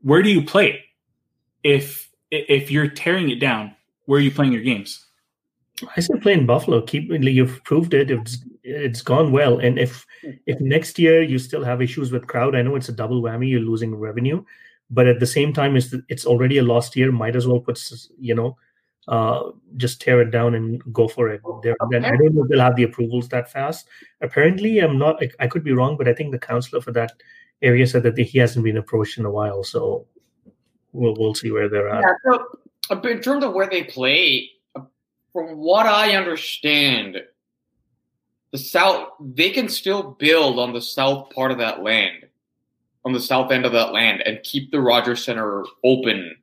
[0.00, 0.80] where do you play it?
[1.62, 5.04] If if you're tearing it down where are you playing your games
[5.96, 6.82] I say play in Buffalo.
[6.82, 8.10] Keep you've proved it.
[8.10, 9.58] It's it's gone well.
[9.58, 10.06] And if
[10.46, 13.50] if next year you still have issues with crowd, I know it's a double whammy.
[13.50, 14.44] You're losing revenue,
[14.90, 17.12] but at the same time, it's it's already a lost year.
[17.12, 17.80] Might as well put
[18.18, 18.56] you know,
[19.08, 21.40] uh, just tear it down and go for it.
[21.62, 23.88] There, then I don't know if they'll have the approvals that fast.
[24.20, 25.22] Apparently, I'm not.
[25.22, 27.12] I, I could be wrong, but I think the counselor for that
[27.62, 29.64] area said that he hasn't been approached in a while.
[29.64, 30.06] So
[30.92, 32.02] we'll we'll see where they're at.
[32.02, 32.38] Yeah,
[32.90, 34.50] so, in terms of where they play,
[35.38, 37.18] from what I understand,
[38.50, 42.26] the south they can still build on the south part of that land,
[43.04, 46.34] on the south end of that land, and keep the Rogers Center open,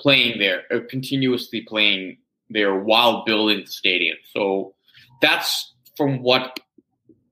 [0.00, 2.16] playing there, uh, continuously playing
[2.48, 4.16] there while building the stadium.
[4.32, 4.74] So
[5.20, 6.60] that's from what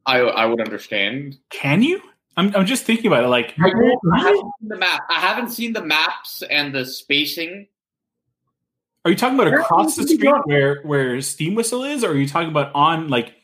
[0.04, 1.38] I I would understand.
[1.48, 2.02] Can you?
[2.36, 3.28] I'm I'm just thinking about it.
[3.28, 3.70] Like I,
[4.12, 5.00] I haven't seen the map.
[5.08, 7.68] I haven't seen the maps and the spacing.
[9.06, 12.26] Are you talking about across the street where where Steam Whistle is, or are you
[12.26, 13.34] talking about on like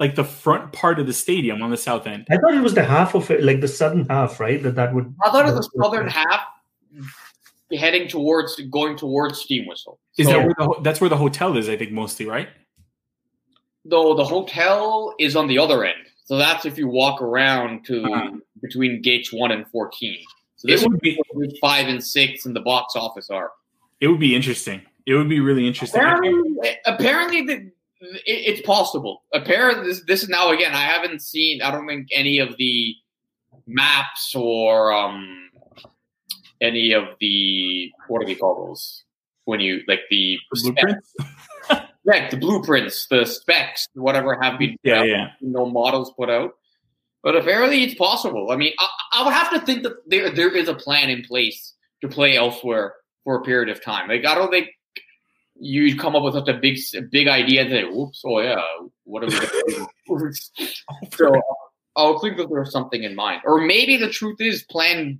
[0.00, 2.26] like the front part of the stadium on the south end?
[2.28, 4.60] I thought it was the half of it, like the southern half, right?
[4.60, 5.14] That that would.
[5.24, 6.40] I thought it was the southern half,
[7.78, 10.00] heading towards going towards Steam Whistle.
[10.18, 11.68] Is so, that where the, that's where the hotel is?
[11.68, 12.48] I think mostly, right?
[13.84, 18.02] Though the hotel is on the other end, so that's if you walk around to
[18.02, 18.30] uh-huh.
[18.60, 20.18] between gates one and fourteen.
[20.56, 21.16] So this would be
[21.60, 23.52] five and six, and the box office are.
[24.00, 24.82] It would be interesting.
[25.06, 26.00] It would be really interesting.
[26.00, 27.54] Apparently, apparently the,
[28.00, 29.22] it, it's possible.
[29.32, 30.74] Apparently, this, this, is now again.
[30.74, 31.62] I haven't seen.
[31.62, 32.94] I don't think any of the
[33.66, 35.50] maps or um,
[36.60, 39.04] any of the what do we call those
[39.44, 41.14] when you like the, the blueprints.
[42.06, 45.26] Right, the blueprints, the specs, whatever have been yeah, out, yeah.
[45.40, 46.52] no models put out.
[47.24, 48.52] But apparently, it's possible.
[48.52, 51.24] I mean, I, I would have to think that there there is a plan in
[51.24, 52.94] place to play elsewhere
[53.26, 54.08] for a period of time.
[54.08, 54.68] Like I don't think
[55.58, 56.78] you come up with such a big
[57.10, 58.62] big idea that say, "Oops, oh yeah,
[59.02, 60.30] what are we going to do?"
[61.16, 61.42] so
[61.96, 65.18] I'll think that there's something in mind, or maybe the truth is plan.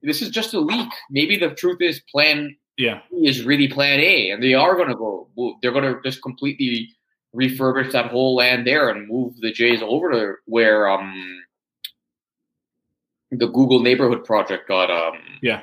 [0.00, 0.88] This is just a leak.
[1.10, 2.56] Maybe the truth is plan.
[2.78, 5.28] Yeah, is really plan A, and they are going to go.
[5.60, 6.88] They're going to just completely
[7.36, 11.42] refurbish that whole land there and move the Jays over to where um
[13.30, 15.62] the Google neighborhood project got um yeah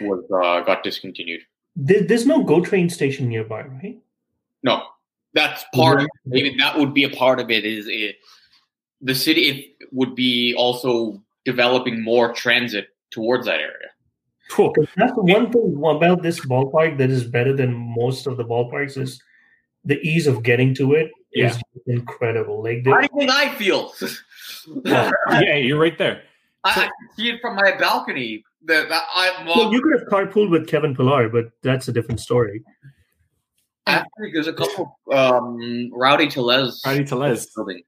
[0.00, 1.40] was uh, got discontinued.
[1.76, 3.98] There, there's no GO train station nearby, right?
[4.62, 4.82] No,
[5.32, 7.64] that's part of maybe that would be a part of it.
[7.64, 8.16] Is it
[9.00, 13.90] the city would be also developing more transit towards that area.
[14.50, 14.74] Cool.
[14.96, 18.98] That's the one thing about this ballpark that is better than most of the ballparks
[18.98, 19.20] is
[19.84, 21.48] the ease of getting to it yeah.
[21.48, 22.62] is incredible.
[22.62, 23.92] Like how do you think I feel?
[24.84, 26.22] yeah, yeah, you're right there.
[26.64, 28.44] I, so, I see it from my balcony.
[28.66, 32.20] That, that I, well, you could have carpooled with Kevin Pillar, but that's a different
[32.20, 32.62] story.
[33.86, 36.80] Actually, there's a couple um, Rowdy Tellez.
[36.86, 37.46] Rowdy Tellez.
[37.46, 37.82] Building.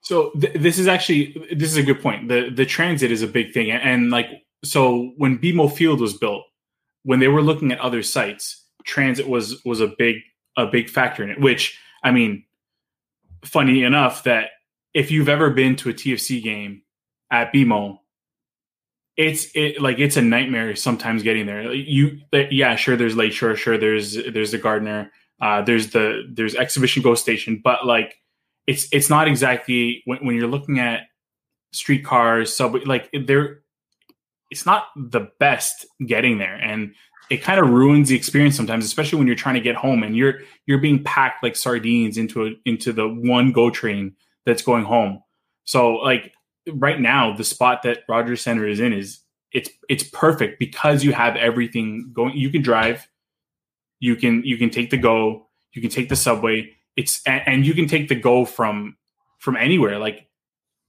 [0.00, 2.28] So th- this is actually this is a good point.
[2.28, 4.28] The the transit is a big thing, and, and like
[4.64, 6.44] so when BMO Field was built,
[7.02, 10.16] when they were looking at other sites, transit was was a big
[10.56, 11.40] a big factor in it.
[11.40, 12.44] Which I mean,
[13.44, 14.50] funny enough that
[14.94, 16.82] if you've ever been to a TFC game
[17.30, 17.98] at BMO,
[19.16, 21.72] it's it like it's a nightmare sometimes getting there.
[21.72, 27.02] You yeah, sure there's Lakeshore, sure there's there's the Gardiner, uh, there's the there's Exhibition
[27.02, 28.16] Go Station, but like
[28.66, 31.02] it's it's not exactly when, when you're looking at
[31.72, 33.62] streetcars, subway, like they're
[34.50, 36.94] it's not the best getting there, and
[37.30, 40.16] it kind of ruins the experience sometimes, especially when you're trying to get home and
[40.16, 44.84] you're you're being packed like sardines into a into the one go train that's going
[44.84, 45.22] home.
[45.64, 46.32] So like
[46.72, 49.20] right now, the spot that Rogers Center is in is
[49.52, 52.36] it's it's perfect because you have everything going.
[52.36, 53.08] You can drive,
[54.00, 56.72] you can you can take the go, you can take the subway.
[56.96, 58.96] It's and, and you can take the go from
[59.38, 59.98] from anywhere.
[59.98, 60.28] Like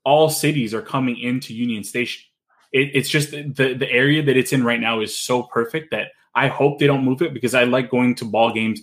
[0.03, 2.23] all cities are coming into Union Station.
[2.71, 6.09] It, it's just the the area that it's in right now is so perfect that
[6.33, 8.81] I hope they don't move it because I like going to ball games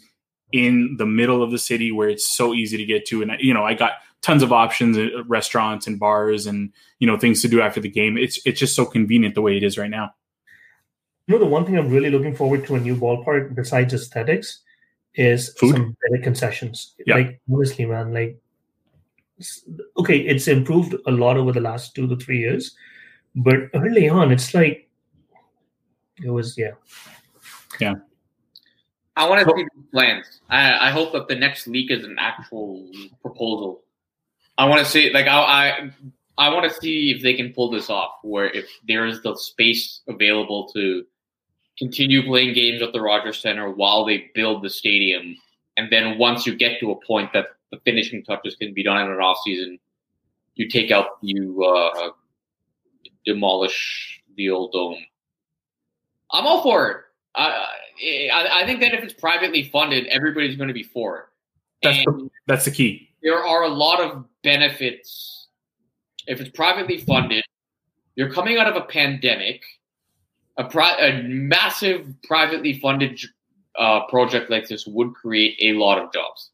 [0.52, 3.22] in the middle of the city where it's so easy to get to.
[3.22, 7.06] And you know, I got tons of options at uh, restaurants and bars and you
[7.06, 8.16] know things to do after the game.
[8.16, 10.14] It's it's just so convenient the way it is right now.
[11.26, 14.62] You know, the one thing I'm really looking forward to a new ballpark besides aesthetics
[15.14, 15.74] is Food?
[15.74, 16.94] some better concessions.
[17.06, 17.16] Yeah.
[17.16, 18.38] Like honestly, man, like
[19.98, 22.74] okay, it's improved a lot over the last two to three years,
[23.34, 24.88] but early on, it's like
[26.22, 26.72] it was yeah.
[27.80, 27.94] Yeah.
[29.16, 30.40] I want to see the plans.
[30.48, 32.88] I, I hope that the next leak is an actual
[33.20, 33.82] proposal.
[34.62, 35.90] I want to see, like, I, I,
[36.38, 39.34] I want to see if they can pull this off, where if there is the
[39.34, 41.04] space available to
[41.76, 45.36] continue playing games at the Rogers Center while they build the stadium,
[45.76, 49.04] and then once you get to a point that the finishing touches can be done
[49.04, 49.80] in an off season,
[50.54, 52.10] you take out, you uh,
[53.26, 55.04] demolish the old dome.
[56.30, 56.96] I'm all for it.
[57.34, 57.66] I,
[58.32, 61.24] I I think that if it's privately funded, everybody's going to be for it.
[61.82, 63.11] That's And the, that's the key.
[63.22, 65.48] There are a lot of benefits
[66.26, 67.44] if it's privately funded.
[68.16, 69.62] You're coming out of a pandemic.
[70.58, 73.18] A, pri- a massive privately funded
[73.78, 76.50] uh, project like this would create a lot of jobs.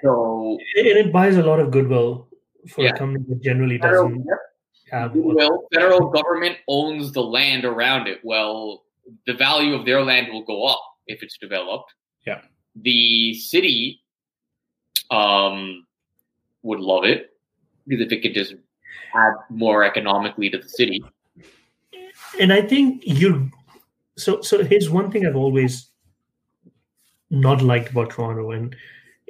[0.00, 2.28] So, And it buys a lot of goodwill
[2.68, 2.90] for Yeah.
[2.90, 4.26] a company that generally federal, doesn't
[4.92, 8.20] have goodwill, federal government owns the land around it.
[8.22, 8.84] Well,
[9.26, 11.92] the value of their land will go up if it's developed.
[12.26, 12.42] Yeah.
[12.76, 14.02] The city
[15.10, 15.86] um,
[16.62, 17.30] would love it
[17.86, 18.54] because if it could just
[19.14, 21.02] add more economically to the city.
[22.40, 23.50] and I think you.
[24.16, 25.90] So, so here's one thing I've always
[27.30, 28.74] not liked about Toronto, and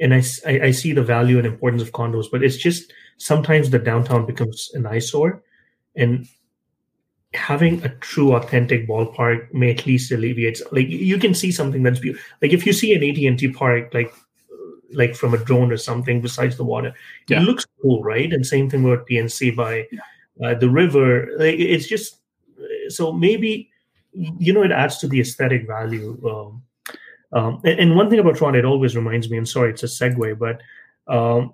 [0.00, 3.78] and I, I see the value and importance of condos, but it's just sometimes the
[3.78, 5.42] downtown becomes an eyesore,
[5.94, 6.26] and
[7.34, 10.60] having a true authentic ballpark may at least alleviate.
[10.72, 12.24] Like you can see something that's beautiful.
[12.40, 14.12] Like if you see an AT and T park, like
[14.92, 16.94] like from a drone or something besides the water,
[17.28, 17.40] Yeah.
[17.40, 18.32] it looks cool, right?
[18.32, 19.86] And same thing with PNC by
[20.42, 21.28] uh, the river.
[21.36, 22.20] Like, it's just
[22.88, 23.70] so maybe
[24.12, 26.18] you know it adds to the aesthetic value.
[26.28, 26.62] Um,
[27.32, 29.36] um, and, and one thing about Toronto, it always reminds me.
[29.36, 30.62] And sorry, it's a segue, but
[31.12, 31.52] um,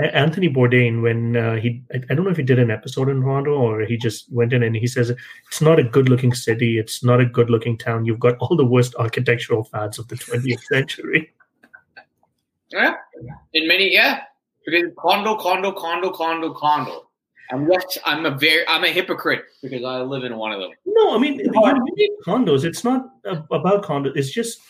[0.00, 3.52] Anthony Bourdain, when uh, he, I, don't know if he did an episode in Toronto
[3.58, 7.20] or he just went in and he says it's not a good-looking city, it's not
[7.20, 8.04] a good-looking town.
[8.04, 11.32] You've got all the worst architectural fads of the 20th century.
[12.70, 12.94] Yeah.
[13.54, 14.20] In many, yeah.
[14.66, 17.04] Because condo, condo, condo, condo, condo.
[17.50, 20.70] And yes, I'm a very, I'm a hypocrite because I live in one of them.
[20.84, 21.40] No, I mean
[22.26, 22.64] condos.
[22.64, 23.08] It's not
[23.50, 24.14] about condos.
[24.16, 24.60] It's just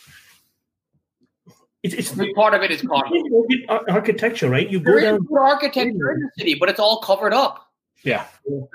[1.83, 3.17] it's it's part of it is condo.
[3.89, 4.69] Architecture, right?
[4.71, 5.25] You go There is down.
[5.25, 7.65] good architecture in the city, but it's all covered up.
[8.05, 8.27] Yeah.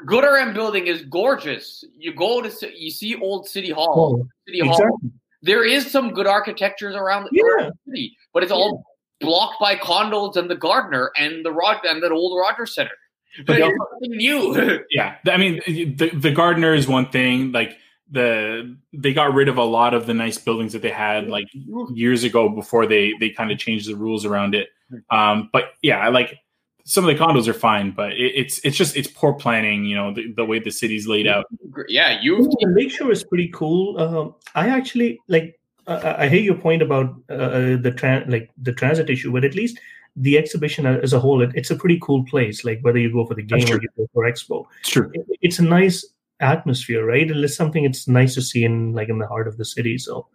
[0.06, 1.86] Gooderham building is gorgeous.
[1.98, 4.20] You go to you see old City Hall.
[4.22, 4.72] Oh, City Hall.
[4.72, 5.12] exactly.
[5.42, 7.44] There is some good architectures around, Yeah.
[7.44, 8.84] around the city, but it's all
[9.20, 12.92] blocked by condos and the Gardiner and the Rod and that old Rogers Center.
[13.38, 14.84] But But it's nothing new.
[14.92, 17.52] Yeah, I mean, the the Gardiner is one thing.
[17.52, 17.78] Like
[18.12, 21.48] the they got rid of a lot of the nice buildings that they had like
[21.94, 24.70] years ago before they they kind of changed the rules around it.
[25.10, 26.38] Um, but yeah, I like
[26.86, 29.86] some of the condos are fine, but it, it's it's just it's poor planning.
[29.86, 31.46] You know, the, the way the city's laid out.
[31.88, 34.00] yeah, you The Lakeshore is pretty cool.
[34.00, 35.60] Um, I actually like.
[35.88, 39.56] Uh, I hear your point about uh, the tran like the transit issue, but at
[39.56, 39.80] least
[40.16, 42.64] the exhibition as a whole, it, it's a pretty cool place.
[42.64, 45.10] Like whether you go for the game or you go for expo, It's true.
[45.14, 46.06] it, it's a nice
[46.40, 47.30] atmosphere, right?
[47.30, 49.98] And it's something it's nice to see in like in the heart of the city.
[49.98, 50.28] So,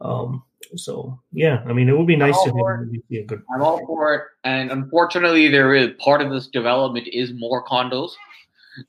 [0.00, 0.42] um,
[0.74, 3.42] so yeah, I mean, it would be nice to all have- see a good.
[3.54, 4.22] I'm all for it.
[4.44, 8.10] And unfortunately, there is part of this development is more condos.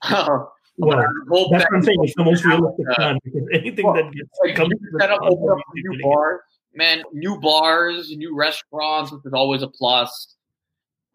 [0.77, 1.97] But Well, that's what I'm saying.
[2.03, 5.09] It's the most realistic Uh, plan because anything well, that gets like, comes you set
[5.11, 6.41] up, open up new gonna bars,
[6.75, 7.03] man.
[7.13, 10.35] New bars, new restaurants, which is always a plus.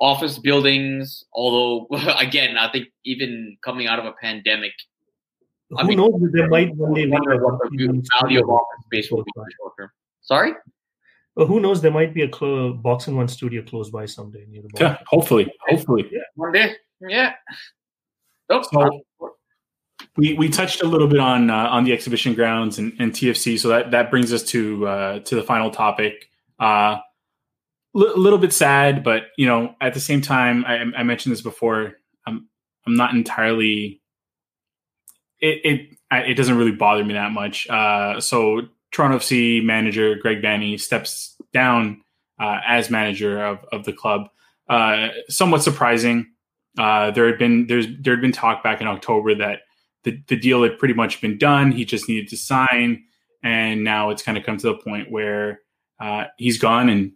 [0.00, 1.24] office buildings.
[1.32, 1.86] Although,
[2.18, 4.72] again, I think even coming out of a pandemic,
[5.70, 6.20] Who I mean, knows?
[6.32, 9.30] There might one day be wonder a what the value of office space will be
[9.36, 9.90] in the short term.
[10.22, 10.52] Sorry.
[11.36, 11.80] Or who knows?
[11.80, 14.98] There might be a clo- boxing one studio close by someday near the Yeah, border.
[15.06, 16.10] hopefully, hopefully.
[16.34, 16.74] One day.
[17.00, 17.34] Yeah.
[18.50, 18.64] Nope.
[18.72, 19.00] So-
[20.16, 23.58] We we touched a little bit on uh, on the exhibition grounds and, and TFC,
[23.58, 26.28] so that that brings us to uh, to the final topic.
[26.60, 27.00] A uh,
[27.94, 31.40] li- little bit sad, but you know, at the same time, I, I mentioned this
[31.40, 31.94] before.
[32.26, 32.48] I'm
[32.86, 34.00] I'm not entirely.
[35.40, 37.68] It it I- it doesn't really bother me that much.
[37.68, 42.02] Uh, so Toronto FC manager Greg Vanney steps down
[42.40, 44.28] uh, as manager of of the club.
[44.68, 46.26] Uh, somewhat surprising.
[46.76, 49.60] There had been there's there had been talk back in October that
[50.04, 51.72] the, the deal had pretty much been done.
[51.72, 53.04] He just needed to sign,
[53.42, 55.60] and now it's kind of come to the point where
[56.00, 57.12] uh, he's gone, and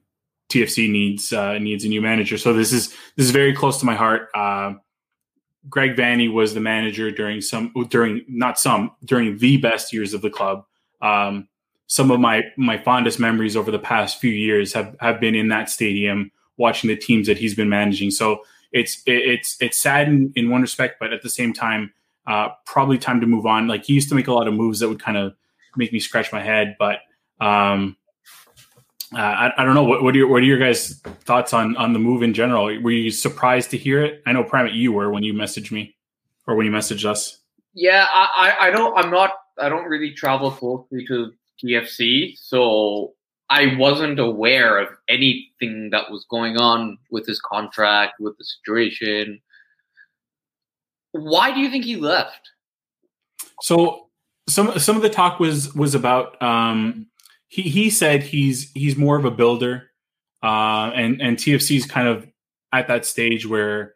[0.50, 2.38] TFC needs uh, needs a new manager.
[2.38, 4.28] So this is this is very close to my heart.
[4.34, 4.74] Uh,
[5.68, 10.22] Greg Vanney was the manager during some during not some during the best years of
[10.22, 10.64] the club.
[11.02, 11.48] Um,
[11.88, 15.48] some of my my fondest memories over the past few years have have been in
[15.48, 18.10] that stadium watching the teams that he's been managing.
[18.10, 21.92] So it's it, it's it's sad in, in one respect, but at the same time,
[22.26, 23.68] uh, probably time to move on.
[23.68, 25.34] Like he used to make a lot of moves that would kind of
[25.76, 27.00] make me scratch my head, but
[27.40, 27.96] um,
[29.14, 29.84] uh, I, I don't know.
[29.84, 32.64] What, what are your what are your guys' thoughts on on the move in general?
[32.64, 34.22] Were you surprised to hear it?
[34.26, 35.96] I know Primate you were when you messaged me
[36.46, 37.38] or when you messaged us.
[37.74, 38.96] Yeah, I, I, I don't.
[38.96, 39.32] I'm not.
[39.58, 43.14] I don't really travel closely to TFC, so
[43.48, 49.40] I wasn't aware of anything that was going on with his contract, with the situation.
[51.20, 52.50] Why do you think he left?
[53.62, 54.06] So
[54.48, 57.06] some some of the talk was was about um,
[57.48, 59.90] he he said he's he's more of a builder,
[60.42, 62.26] uh, and and TFC is kind of
[62.72, 63.94] at that stage where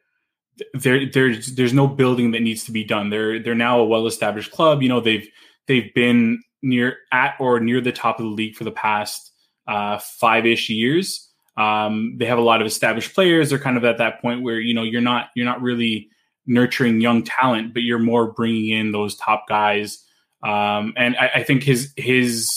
[0.74, 3.10] there there's there's no building that needs to be done.
[3.10, 4.82] They're they're now a well established club.
[4.82, 5.28] You know they've
[5.66, 9.32] they've been near at or near the top of the league for the past
[9.66, 11.28] uh, five ish years.
[11.56, 13.50] Um, they have a lot of established players.
[13.50, 16.10] They're kind of at that point where you know you're not you're not really
[16.46, 20.04] nurturing young talent, but you're more bringing in those top guys.
[20.42, 22.48] Um, and I, I, think his his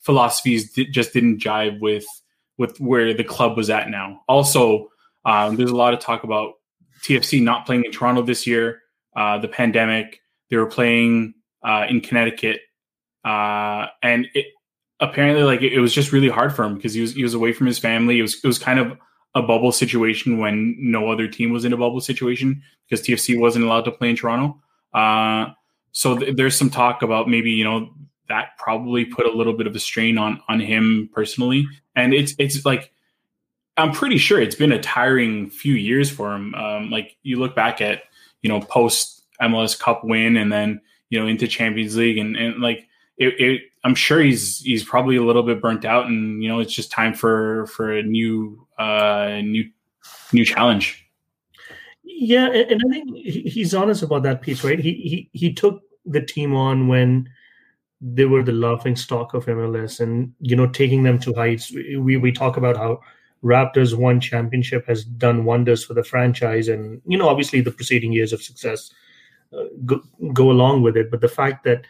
[0.00, 2.06] philosophies di- just didn't jive with
[2.56, 4.20] with where the club was at now.
[4.28, 4.88] Also,
[5.24, 6.52] um, there's a lot of talk about
[7.02, 8.80] TFC not playing in Toronto this year.
[9.16, 10.20] Uh, the pandemic,
[10.50, 11.34] they were playing
[11.64, 12.60] uh, in Connecticut,
[13.24, 14.46] uh, and it,
[15.00, 17.34] apparently, like it, it was just really hard for him because he was he was
[17.34, 18.18] away from his family.
[18.18, 18.96] It was it was kind of
[19.34, 23.64] a bubble situation when no other team was in a bubble situation because TFC wasn't
[23.64, 24.60] allowed to play in Toronto.
[24.92, 25.52] Uh,
[25.92, 27.90] so th- there's some talk about maybe you know
[28.28, 31.66] that probably put a little bit of a strain on on him personally,
[31.96, 32.92] and it's it's like
[33.76, 36.54] I'm pretty sure it's been a tiring few years for him.
[36.54, 38.02] Um, like you look back at
[38.42, 42.60] you know post MLS Cup win and then you know into Champions League and and
[42.60, 46.48] like it, it I'm sure he's he's probably a little bit burnt out, and you
[46.48, 49.68] know it's just time for for a new uh new
[50.32, 51.04] new challenge.
[52.04, 54.78] Yeah, and, I think he's honest about that piece, right?
[54.78, 57.28] He he he took the team on when
[58.00, 61.72] they were the laughing stock of MLS, and you know taking them to heights.
[61.72, 63.00] We we talk about how
[63.42, 68.12] Raptors one championship has done wonders for the franchise, and you know obviously the preceding
[68.12, 68.92] years of success
[69.52, 70.00] uh, go,
[70.32, 71.10] go along with it.
[71.10, 71.84] But the fact that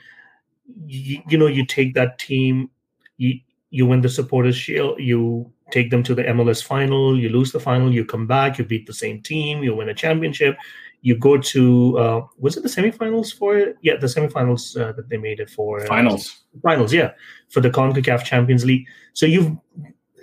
[0.86, 2.70] you, you know you take that team,
[3.16, 3.40] you
[3.70, 7.60] you win the Supporters Shield, you take them to the MLS final, you lose the
[7.60, 10.56] final, you come back, you beat the same team, you win a championship,
[11.00, 13.76] you go to uh, was it the semifinals for it?
[13.82, 16.42] Yeah, the semifinals uh, that they made it for uh, Finals.
[16.62, 17.12] finals, yeah,
[17.48, 18.86] for the CONCACAF Champions League.
[19.12, 19.56] So you've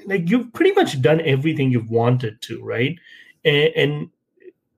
[0.06, 2.98] like you've pretty much done everything you've wanted to, right?
[3.44, 4.10] And, and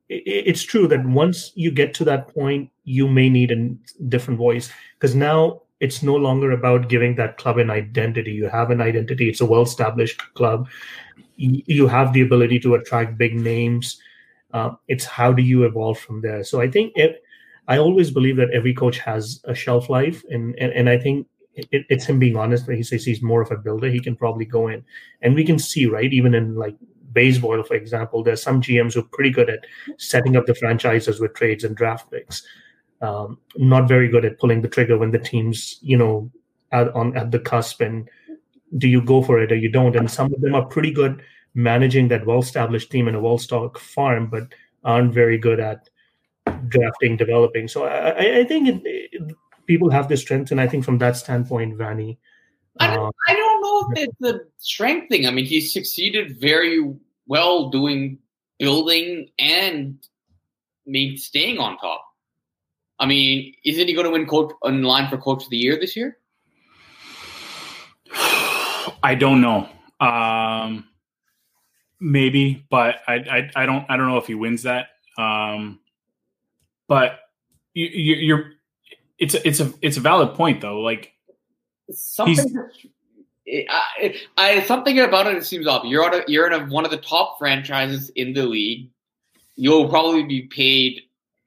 [0.10, 4.38] it, it's true that once you get to that point, you may need a different
[4.38, 8.32] voice because now it's no longer about giving that club an identity.
[8.32, 10.68] You have an identity; it's a well-established club.
[11.38, 14.00] You, have the ability to attract big names.
[14.54, 16.44] Uh, it's how do you evolve from there?
[16.44, 17.24] So I think it,
[17.68, 21.28] I always believe that every coach has a shelf life, and and, and I think
[21.56, 23.90] it, it's him being honest when he says he's more of a builder.
[23.90, 24.84] He can probably go in,
[25.22, 26.76] and we can see right even in like
[27.14, 29.66] baseball, for example, there's some GMs who are pretty good at
[29.98, 32.46] setting up the franchises with trades and draft picks.
[33.02, 36.30] Um, not very good at pulling the trigger when the team's you know
[36.72, 38.08] at, on at the cusp and
[38.78, 39.96] do you go for it or you don't?
[39.96, 41.22] And some of them are pretty good
[41.54, 45.90] managing that well-established team in a well-stocked farm, but aren't very good at
[46.68, 47.68] drafting, developing.
[47.68, 49.36] So I, I think it, it,
[49.68, 52.18] people have the strength, and I think from that standpoint, Vanney.
[52.80, 55.28] I don't, I don't know if it's the strength thing.
[55.28, 56.94] I mean, he succeeded very
[57.28, 58.18] well doing
[58.58, 59.98] building and
[60.86, 62.06] maybe staying on top.
[63.02, 65.78] I mean, isn't he going to win coach in line for coach of the year
[65.80, 66.20] this year?
[69.04, 69.68] I don't know.
[70.00, 70.88] Um,
[72.00, 74.90] maybe, but I, I, I don't I don't know if he wins that.
[75.18, 75.80] Um,
[76.88, 77.20] but
[77.74, 78.52] you, you, you're
[79.18, 80.80] it's a, it's a it's a valid point though.
[80.82, 81.12] Like
[81.92, 82.70] something.
[83.70, 85.84] I, I, something about it, it seems off.
[85.84, 88.90] You're on a, you're in a, one of the top franchises in the league.
[89.58, 91.02] You'll probably be paid,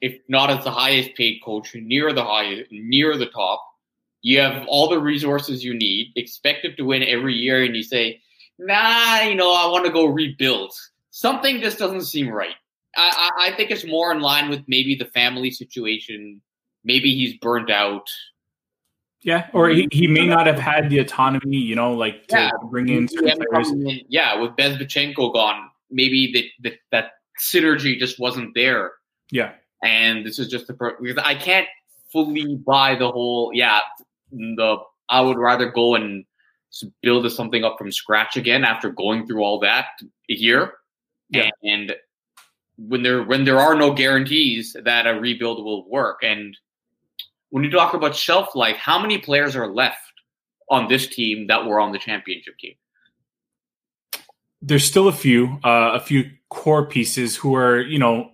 [0.05, 3.65] if not as the highest paid coach, near the highest, near the top.
[4.21, 8.21] You have all the resources you need, expected to win every year, and you say,
[8.59, 10.73] "Nah, you know, I want to go rebuild."
[11.11, 12.57] Something just doesn't seem right.
[12.97, 16.43] I, I, I think it's more in line with maybe the family situation.
[16.85, 18.07] Maybe he's burnt out.
[19.23, 22.51] Yeah, or he, he may not have had the autonomy, you know, like to Yeah.
[22.71, 23.71] bring in certain players.
[23.71, 27.07] in, yeah, with Bezbatchenko gone, maybe that that that
[27.41, 28.93] synergy just wasn't there.
[29.31, 29.53] Yeah,
[29.85, 31.69] And this is just the pro- because I can't
[32.11, 33.51] fully buy the whole.
[33.55, 33.81] Yeah,
[34.33, 34.79] the
[35.09, 36.25] I would rather go and
[37.03, 39.87] build something up from scratch again after going through all that
[40.27, 40.73] here.
[41.29, 41.51] Yeah.
[41.63, 41.95] And
[42.77, 46.57] when there when there are no guarantees that a rebuild will work, and
[47.51, 49.99] when you talk about shelf life, how many players are left
[50.71, 52.75] on this team that were on the championship team?
[54.65, 58.31] there's still a few, uh, a few core pieces who are, you know,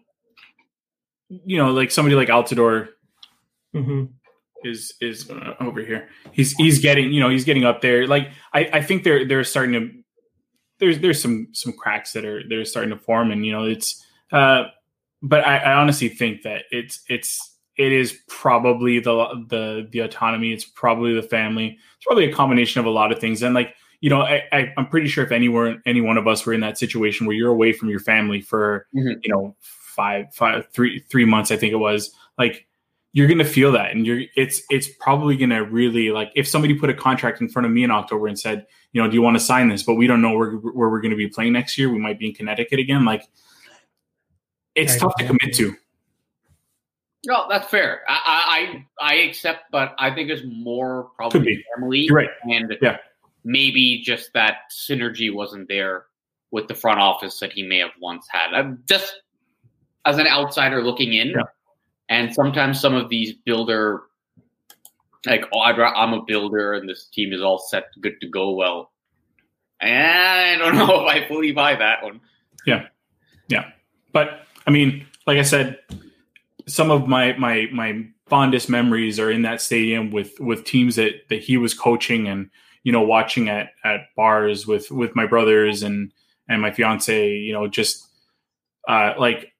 [1.31, 2.89] you know, like somebody like Altidore
[3.72, 4.05] hmm
[4.62, 6.09] is is uh, over here.
[6.33, 8.07] He's he's getting you know he's getting up there.
[8.07, 9.91] Like I, I think they're they're starting to
[10.81, 14.05] there's there's some some cracks that are they're starting to form, and you know it's.
[14.33, 14.64] Uh,
[15.22, 20.53] but I, I honestly think that it's it's it is probably the the the autonomy.
[20.53, 21.78] It's probably the family.
[21.97, 24.72] It's probably a combination of a lot of things, and like you know I, I
[24.76, 27.51] I'm pretty sure if anyone any one of us were in that situation where you're
[27.51, 29.20] away from your family for Mhm.
[29.22, 29.57] you know
[29.91, 32.66] five five three three months I think it was like
[33.12, 33.91] you're gonna feel that.
[33.91, 37.66] And you're it's it's probably gonna really like if somebody put a contract in front
[37.66, 39.82] of me in october and said you know do you want to sign this?
[39.82, 41.91] But we don't know where, where we're gonna be playing next year.
[41.93, 43.05] We might be in connecticut again.
[43.05, 43.24] Like
[44.74, 45.74] it's I tough to commit to.
[47.26, 48.01] No, that's fair.
[48.09, 52.30] I I I I accept, but I think it's more probably family you're right.
[52.45, 52.97] and Yeah.
[53.45, 56.07] maybe just that synergy wasn't there
[56.51, 58.55] with the front office that he may have once had.
[58.55, 59.20] I'm just
[60.05, 61.42] as an outsider looking in, Yeah.
[62.09, 64.03] and sometimes some of these builder,
[65.26, 68.53] like oh, I'm a builder and this team is all set, good to go.
[68.55, 68.90] Well,
[69.80, 72.20] I don't know if I fully buy that one.
[72.66, 72.86] Yeah.
[73.48, 73.70] Yeah.
[74.12, 75.78] But i mean like i said
[76.66, 81.12] some of my my my fondest memories are in that stadium with with teams that
[81.30, 82.51] that he was coaching and
[82.84, 86.12] you know watching at at bars with with my brothers and
[86.48, 88.07] and my fiance you know just
[88.86, 89.51] uh like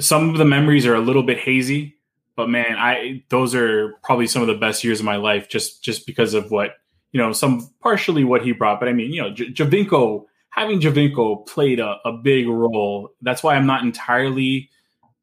[0.00, 1.96] some of the memories are a little bit hazy
[2.36, 5.82] but man i those are probably some of the best years of my life just
[5.82, 6.72] just because of what
[7.12, 10.80] you know some partially what he brought but i mean you know J- Giovinco having
[10.80, 14.70] Giovinco played a, a big role that's why i'm not entirely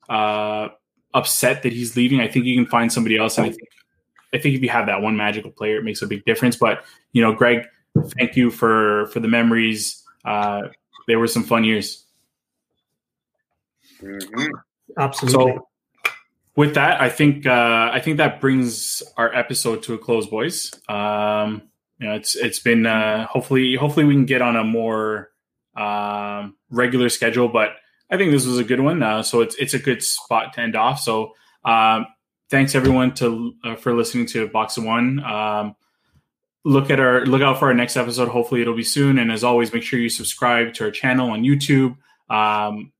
[0.09, 0.69] uh
[1.15, 2.21] upset that he's leaving.
[2.21, 3.69] I think you can find somebody else and i think
[4.33, 6.83] i think if you have that one magical player it makes a big difference but
[7.11, 7.67] you know greg
[8.17, 10.03] thank you for for the memories.
[10.25, 10.63] Uh
[11.07, 12.05] there were some fun years
[14.97, 15.53] Absolutely.
[15.53, 15.67] so
[16.55, 20.71] with that, I think uh, I think that brings our episode to a close, boys.
[20.87, 21.63] Um,
[21.99, 25.31] you know, it's it's been uh, hopefully hopefully we can get on a more
[25.75, 27.69] um, regular schedule, but
[28.09, 29.01] I think this was a good one.
[29.01, 30.99] Uh, so it's it's a good spot to end off.
[30.99, 31.33] So
[31.65, 32.05] um,
[32.49, 35.23] thanks everyone to uh, for listening to Box of One.
[35.23, 35.75] Um,
[36.63, 38.27] look at our look out for our next episode.
[38.27, 39.17] Hopefully it'll be soon.
[39.17, 41.97] And as always, make sure you subscribe to our channel on YouTube.
[42.29, 42.91] Um,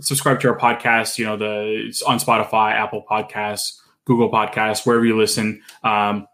[0.00, 1.18] subscribe to our podcast.
[1.18, 5.62] You know, the it's on Spotify, Apple Podcasts, Google Podcasts, wherever you listen.
[5.82, 6.26] Um,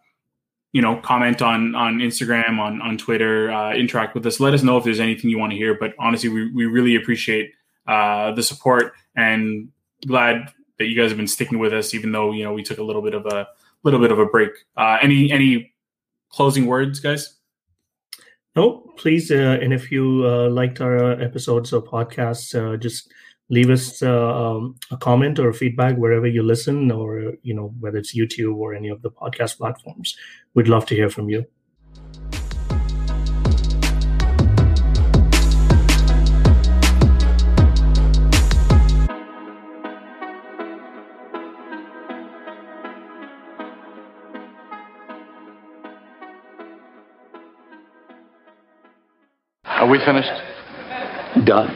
[0.72, 4.40] you know, comment on on Instagram, on on Twitter, uh, interact with us.
[4.40, 5.74] Let us know if there's anything you want to hear.
[5.74, 7.52] But honestly, we we really appreciate
[7.86, 9.68] uh, the support and
[10.06, 12.78] glad that you guys have been sticking with us, even though you know we took
[12.78, 13.48] a little bit of a
[13.82, 14.52] little bit of a break.
[14.76, 15.72] Uh, any any
[16.30, 17.36] closing words, guys?
[18.56, 19.30] No, please.
[19.30, 23.12] Uh, and if you uh, liked our uh, episodes or podcasts, uh, just
[23.50, 27.98] leave us uh, um, a comment or feedback wherever you listen, or you know whether
[27.98, 30.16] it's YouTube or any of the podcast platforms.
[30.54, 31.44] We'd love to hear from you.
[49.64, 50.30] Are we finished?
[51.44, 51.74] Done.